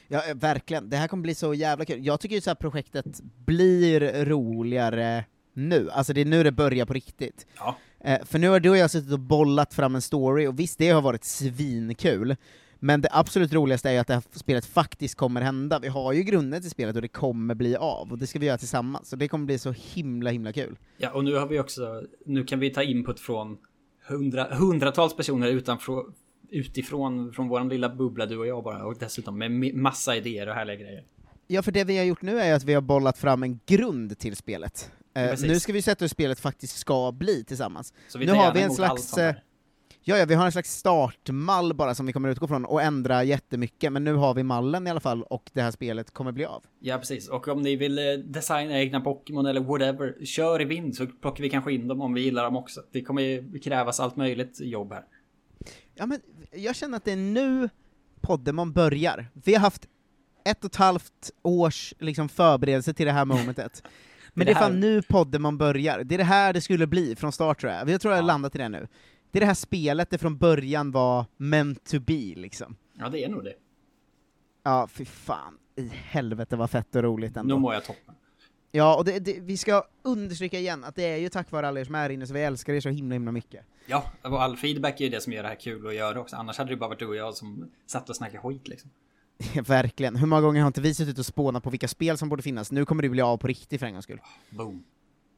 Ja, 0.09 0.23
eh, 0.29 0.35
verkligen. 0.35 0.91
Det 0.91 0.97
här 0.97 1.09
kommer 1.09 1.23
bli 1.23 1.35
så 1.35 1.55
jävla 1.55 1.85
kul. 1.85 2.07
Jag 2.07 2.21
tycker 2.21 2.35
ju 2.35 2.41
så 2.41 2.51
här 2.51 2.55
projektet 2.55 3.21
blir 3.47 4.25
roligare 4.25 5.25
nu, 5.57 5.91
alltså 5.91 6.13
det 6.13 6.21
är 6.21 6.25
nu 6.25 6.43
det 6.43 6.53
börjar 6.53 6.87
på 6.87 6.93
riktigt. 6.93 7.47
Ja. 7.57 7.77
Eh, 8.01 8.25
för 8.25 8.39
nu 8.39 8.49
har 8.49 8.61
du 8.61 8.71
och 8.71 8.77
jag 8.77 8.91
suttit 8.91 9.13
och 9.13 9.21
bollat 9.21 9.75
fram 9.75 9.95
en 9.95 10.03
story, 10.03 10.47
och 10.47 10.59
visst, 10.59 10.79
det 10.79 10.91
har 10.91 11.03
varit 11.03 11.25
svinkul, 11.25 12.37
men 12.79 13.01
det 13.01 13.09
absolut 13.13 13.53
roligaste 13.53 13.89
är 13.89 13.93
ju 13.93 13.99
att 13.99 14.07
det 14.07 14.15
här 14.15 14.23
spelet 14.33 14.67
faktiskt 14.67 15.15
kommer 15.15 15.41
hända. 15.41 15.79
Vi 15.79 15.89
har 15.89 16.13
ju 16.13 16.23
grunden 16.23 16.61
till 16.61 16.71
spelet 16.71 16.97
och 16.97 17.03
det 17.03 17.09
kommer 17.09 17.55
bli 17.55 17.77
av, 17.77 18.13
och 18.13 18.19
det 18.19 18.27
ska 18.27 18.39
vi 18.39 18.47
göra 18.47 18.59
tillsammans, 18.59 19.09
så 19.09 19.17
det 19.17 19.29
kommer 19.29 19.47
bli 19.47 19.59
så 19.59 19.75
himla 19.77 20.31
himla 20.31 20.53
kul. 20.53 20.79
Ja, 20.97 21.11
och 21.11 21.25
nu 21.25 21.35
har 21.35 21.47
vi 21.47 21.61
också, 21.61 22.03
nu 22.27 22.45
kan 22.45 22.61
vi 22.61 22.71
ta 22.71 22.83
input 22.83 23.21
från 23.21 23.59
hundra, 24.09 24.45
hundratals 24.55 25.17
personer 25.17 25.49
utanför, 25.49 26.05
utifrån, 26.51 27.33
från 27.33 27.49
våran 27.49 27.69
lilla 27.69 27.89
bubbla, 27.89 28.27
du 28.27 28.39
och 28.39 28.47
jag 28.47 28.65
bara, 28.65 28.85
och 28.85 28.97
dessutom 28.99 29.39
med 29.39 29.75
massa 29.75 30.17
idéer 30.17 30.49
och 30.49 30.55
härliga 30.55 30.77
grejer. 30.77 31.05
Ja, 31.47 31.63
för 31.63 31.73
det 31.73 31.85
vi 31.85 31.99
har 31.99 32.05
gjort 32.05 32.23
nu 32.23 32.41
är 32.41 32.55
att 32.55 32.65
vi 32.65 32.75
har 32.75 32.81
bollat 32.81 33.19
fram 33.19 33.43
en 33.43 33.61
grund 33.67 34.19
till 34.19 34.37
spelet. 34.37 34.91
Eh, 35.15 35.35
nu 35.43 35.61
ska 35.61 35.73
vi 35.73 35.83
sätta 35.83 36.05
hur 36.05 36.09
spelet 36.09 36.41
faktiskt 36.41 36.79
ska 36.79 37.13
bli 37.13 37.45
tillsammans. 37.45 37.95
Så 38.09 38.19
vi 38.19 38.27
Nu 38.27 38.33
har 38.33 38.55
vi 38.55 38.63
en 38.63 38.71
slags, 38.71 39.19
eh, 39.19 39.35
Ja, 40.09 40.19
ja, 40.19 40.25
vi 40.25 40.35
har 40.35 40.47
en 40.47 40.53
slags 40.53 40.77
startmall 40.77 41.75
bara 41.75 41.95
som 41.95 42.07
vi 42.07 42.13
kommer 42.13 42.29
utgå 42.29 42.49
från, 42.49 42.65
och 42.65 42.83
ändra 42.83 43.25
jättemycket, 43.25 43.93
men 43.93 44.05
nu 44.05 44.15
har 44.15 44.35
vi 44.35 44.43
mallen 44.43 44.87
i 44.87 44.91
alla 44.91 45.01
fall, 45.01 45.23
och 45.23 45.51
det 45.53 45.63
här 45.63 45.71
spelet 45.71 46.11
kommer 46.11 46.33
bli 46.33 46.45
av. 46.45 46.65
Ja, 46.81 46.99
precis. 46.99 47.29
Och 47.29 47.49
om 47.49 47.63
ni 47.63 47.77
vill 47.77 47.99
eh, 47.99 48.05
designa 48.25 48.79
egna 48.79 49.01
Pokémon 49.01 49.47
eller 49.47 49.61
whatever, 49.61 50.25
kör 50.25 50.63
i 50.63 50.65
vind 50.65 50.97
så 50.97 51.07
plockar 51.07 51.43
vi 51.43 51.51
kanske 51.51 51.73
in 51.73 51.89
dem 51.89 52.01
om 52.01 52.15
vi 52.15 52.21
gillar 52.21 52.45
dem 52.45 52.57
också. 52.57 52.81
Det 52.93 53.03
kommer 53.03 53.59
krävas 53.59 54.01
allt 54.01 54.17
möjligt 54.17 54.61
jobb 54.61 54.93
här. 54.93 55.05
Ja, 55.99 56.07
men 56.07 56.21
jag 56.53 56.77
känner 56.77 56.97
att 56.97 57.05
det 57.05 57.13
är 57.13 57.17
nu 57.17 57.69
Poddemon 58.21 58.73
börjar. 58.73 59.27
Vi 59.33 59.55
har 59.55 59.61
haft 59.61 59.87
ett 60.45 60.65
och 60.65 60.71
ett 60.71 60.77
halvt 60.77 61.31
års 61.43 61.95
liksom, 61.99 62.29
förberedelse 62.29 62.95
till 62.95 63.07
det 63.07 63.13
här 63.13 63.25
momentet. 63.25 63.83
Men 64.35 64.47
det 64.47 64.53
är 64.53 64.55
det 64.55 64.61
fan 64.61 64.81
nu 64.81 65.03
Poddemon 65.03 65.59
börjar. 65.59 66.05
Det 66.05 66.15
är 66.15 66.19
det 66.19 66.25
här 66.25 66.53
det 66.53 66.61
skulle 66.61 66.87
bli 66.87 67.17
från 67.17 67.33
start 67.33 67.61
tror 67.61 67.73
jag. 67.73 67.91
Jag 67.91 68.01
tror 68.01 68.15
jag 68.15 68.23
har 68.23 68.27
landat 68.27 68.55
i 68.55 68.59
det 68.59 68.69
nu. 68.69 68.89
Det 69.31 69.39
är 69.39 69.41
det 69.41 69.47
här 69.47 69.55
spelet 69.55 70.11
det 70.11 70.19
från 70.19 70.39
början 70.39 70.91
var 70.91 71.25
meant 71.37 71.85
to 71.85 72.01
be, 72.01 72.33
liksom. 72.37 72.77
Ja, 72.93 73.09
det 73.09 73.25
är 73.25 73.29
nog 73.29 73.45
det. 73.45 73.55
Ja, 74.63 74.89
fy 74.89 75.05
fan. 75.05 75.59
I 75.77 75.89
helvete 75.89 76.57
vad 76.57 76.71
fett 76.71 76.97
och 76.97 77.03
roligt 77.03 77.37
ändå. 77.37 77.55
Nu 77.55 77.61
mår 77.61 77.75
jag 77.75 77.85
toppen. 77.85 78.15
Ja, 78.73 78.97
och 78.97 79.05
det, 79.05 79.19
det, 79.19 79.41
vi 79.41 79.57
ska 79.57 79.85
understryka 80.03 80.59
igen 80.59 80.85
att 80.85 80.95
det 80.97 81.03
är 81.03 81.17
ju 81.17 81.29
tack 81.29 81.51
vare 81.51 81.69
alla 81.69 81.81
er 81.81 81.85
som 81.85 81.95
är 81.95 82.11
inne, 82.11 82.27
så 82.27 82.35
vi 82.35 82.43
älskar 82.43 82.73
er 82.73 82.81
så 82.81 82.89
himla 82.89 83.15
himla 83.15 83.33
mycket. 83.33 83.67
Ja, 83.87 84.13
och 84.23 84.43
all 84.43 84.57
feedback 84.57 85.01
är 85.01 85.05
ju 85.05 85.11
det 85.11 85.21
som 85.21 85.33
gör 85.33 85.43
det 85.43 85.49
här 85.49 85.61
kul 85.61 85.87
att 85.87 85.95
göra 85.95 86.21
också. 86.21 86.37
Annars 86.37 86.59
hade 86.59 86.71
det 86.71 86.77
bara 86.77 86.89
varit 86.89 86.99
du 86.99 87.07
och 87.07 87.17
jag 87.17 87.35
som 87.35 87.71
satt 87.87 88.11
och 88.11 88.17
snackade 88.17 88.39
skit 88.39 88.69
liksom. 88.69 88.91
Verkligen. 89.67 90.17
Hur 90.17 90.27
många 90.27 90.43
gånger 90.43 90.61
har 90.61 90.67
inte 90.67 90.81
vi 90.81 90.95
suttit 90.95 91.19
och 91.19 91.27
spånat 91.27 91.63
på 91.63 91.71
vilka 91.71 91.89
spel 91.89 92.19
som 92.19 92.29
borde 92.29 92.43
finnas? 92.43 92.73
Nu 92.73 92.85
kommer 92.85 93.03
det 93.03 93.09
bli 93.09 93.23
av 93.23 93.37
på 93.37 93.47
riktigt 93.47 93.81
för 93.81 93.87
en 93.87 93.93
gångs 93.93 94.05
skull. 94.05 94.21
Boom. 94.51 94.85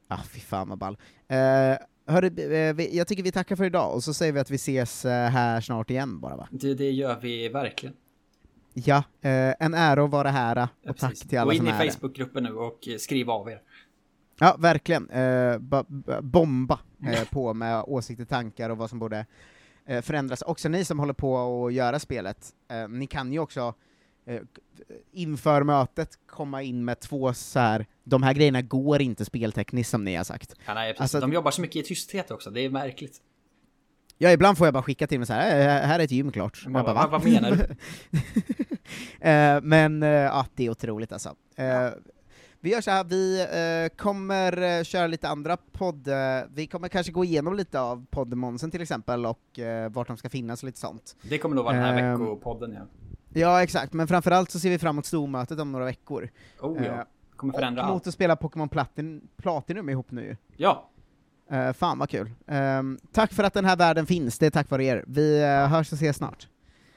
Ah, 0.07 0.23
fy 0.33 0.39
fan 0.39 0.69
vad 0.69 0.77
ball. 0.77 0.93
Uh, 1.31 1.77
hörru, 2.13 2.53
eh, 2.53 2.95
jag 2.95 3.07
tycker 3.07 3.23
vi 3.23 3.31
tackar 3.31 3.55
för 3.55 3.63
idag, 3.65 3.95
och 3.95 4.03
så 4.03 4.13
säger 4.13 4.33
vi 4.33 4.39
att 4.39 4.51
vi 4.51 4.55
ses 4.55 5.05
eh, 5.05 5.29
här 5.29 5.61
snart 5.61 5.89
igen 5.89 6.19
bara 6.19 6.35
va? 6.35 6.47
Det, 6.51 6.73
det 6.73 6.91
gör 6.91 7.19
vi 7.21 7.49
verkligen. 7.49 7.95
Ja, 8.73 9.03
eh, 9.21 9.53
en 9.59 9.73
ära 9.73 10.03
att 10.03 10.11
vara 10.11 10.29
här, 10.29 10.63
och 10.63 10.69
Ja, 10.81 10.93
tack 10.93 11.15
till 11.15 11.39
alla 11.39 11.45
Gå 11.45 11.53
in 11.53 11.57
som 11.57 11.67
i 11.67 11.69
är 11.69 11.73
här. 11.73 11.89
Facebookgruppen 11.89 12.43
nu 12.43 12.53
och 12.53 12.87
eh, 12.87 12.97
skriv 12.97 13.29
av 13.29 13.49
er. 13.49 13.61
Ja, 14.39 14.55
verkligen. 14.59 15.09
Eh, 15.09 15.57
ba, 15.57 15.83
ba, 15.87 16.21
bomba 16.21 16.79
eh, 17.07 17.23
på 17.31 17.53
med 17.53 17.83
åsikter, 17.87 18.25
tankar 18.25 18.69
och 18.69 18.77
vad 18.77 18.89
som 18.89 18.99
borde 18.99 19.25
eh, 19.85 20.01
förändras. 20.01 20.41
Också 20.41 20.69
ni 20.69 20.85
som 20.85 20.99
håller 20.99 21.13
på 21.13 21.65
att 21.65 21.73
göra 21.73 21.99
spelet, 21.99 22.49
eh, 22.71 22.87
ni 22.87 23.07
kan 23.07 23.33
ju 23.33 23.39
också 23.39 23.73
eh, 24.25 24.41
inför 25.11 25.63
mötet 25.63 26.09
komma 26.27 26.61
in 26.61 26.85
med 26.85 26.99
två 26.99 27.33
så 27.33 27.59
här. 27.59 27.85
de 28.03 28.23
här 28.23 28.33
grejerna 28.33 28.61
går 28.61 29.01
inte 29.01 29.25
speltekniskt 29.25 29.91
som 29.91 30.03
ni 30.03 30.15
har 30.15 30.23
sagt. 30.23 30.55
Ja, 30.65 30.73
nej. 30.73 30.95
Alltså- 30.97 31.19
De 31.19 31.33
jobbar 31.33 31.51
så 31.51 31.61
mycket 31.61 31.75
i 31.75 31.87
tysthet 31.87 32.31
också, 32.31 32.49
det 32.51 32.61
är 32.61 32.69
märkligt. 32.69 33.17
Ja, 34.21 34.31
ibland 34.31 34.57
får 34.57 34.67
jag 34.67 34.73
bara 34.73 34.83
skicka 34.83 35.07
till 35.07 35.19
mig 35.19 35.25
så 35.27 35.33
här, 35.33 35.59
"Eh, 35.59 35.87
här 35.87 35.99
är 35.99 36.03
ett 36.03 36.11
gym 36.11 36.31
klart. 36.31 36.61
Jag 36.63 36.73
bara, 36.73 36.93
"Va- 36.93 37.07
vad 37.11 37.23
menar 37.25 37.51
du?" 37.51 37.67
Eh, 39.21 39.61
men 39.61 40.01
ja, 40.01 40.45
det 40.55 40.65
är 40.65 40.69
otroligt 40.69 41.11
alltså. 41.11 41.35
Eh, 41.55 41.87
Vi 42.61 42.69
gör 42.71 42.81
så 42.81 42.91
här, 42.91 43.03
vi 43.03 43.41
eh, 43.41 43.97
kommer 43.97 44.61
eh, 44.61 44.83
köra 44.83 45.07
lite 45.07 45.29
andra 45.29 45.57
podd... 45.57 46.07
eh, 46.07 46.15
vi 46.53 46.67
kommer 46.67 46.87
kanske 46.87 47.11
gå 47.11 47.23
igenom 47.23 47.55
lite 47.55 47.79
av 47.79 48.05
poddemonsen 48.09 48.71
till 48.71 48.81
exempel, 48.81 49.25
och 49.25 49.59
eh, 49.59 49.91
vart 49.91 50.07
de 50.07 50.17
ska 50.17 50.29
finnas 50.29 50.63
och 50.63 50.67
lite 50.67 50.79
sånt. 50.79 51.15
Det 51.21 51.37
kommer 51.37 51.55
nog 51.55 51.65
vara 51.65 51.75
den 51.75 51.83
här 51.83 51.97
Ehm, 52.03 52.19
veckopodden 52.19 52.73
ja. 52.73 52.81
Ja, 53.33 53.63
exakt, 53.63 53.93
men 53.93 54.07
framförallt 54.07 54.51
så 54.51 54.59
ser 54.59 54.69
vi 54.69 54.79
fram 54.79 54.95
emot 54.95 55.05
stormötet 55.05 55.59
om 55.59 55.71
några 55.71 55.85
veckor. 55.85 56.29
Oh 56.61 56.81
eh, 56.81 56.85
ja. 56.87 57.05
Kommer 57.35 57.53
förändra 57.53 57.81
och 57.81 57.87
allt. 57.87 57.93
mot 57.93 58.07
att 58.07 58.13
spela 58.13 58.35
Pokémon 58.35 58.69
Platin, 58.69 59.27
Platinum 59.37 59.89
ihop 59.89 60.11
nu 60.11 60.21
ju. 60.23 60.35
Ja, 60.57 60.89
Uh, 61.51 61.73
fan 61.73 61.99
vad 61.99 62.09
kul. 62.09 62.31
Ehm, 62.47 62.99
tack 63.11 63.33
för 63.33 63.43
att 63.43 63.53
den 63.53 63.65
här 63.65 63.75
världen 63.75 64.05
finns, 64.05 64.39
det 64.39 64.45
är 64.45 64.49
tack 64.49 64.69
vare 64.69 64.83
er. 64.83 65.03
Vi 65.07 65.41
uh, 65.43 65.47
hörs 65.47 65.91
och 65.91 65.95
ses 65.95 66.17
snart. 66.17 66.47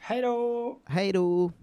hej 0.00 0.22
då! 0.22 0.78
Hej 0.86 1.12
då! 1.12 1.52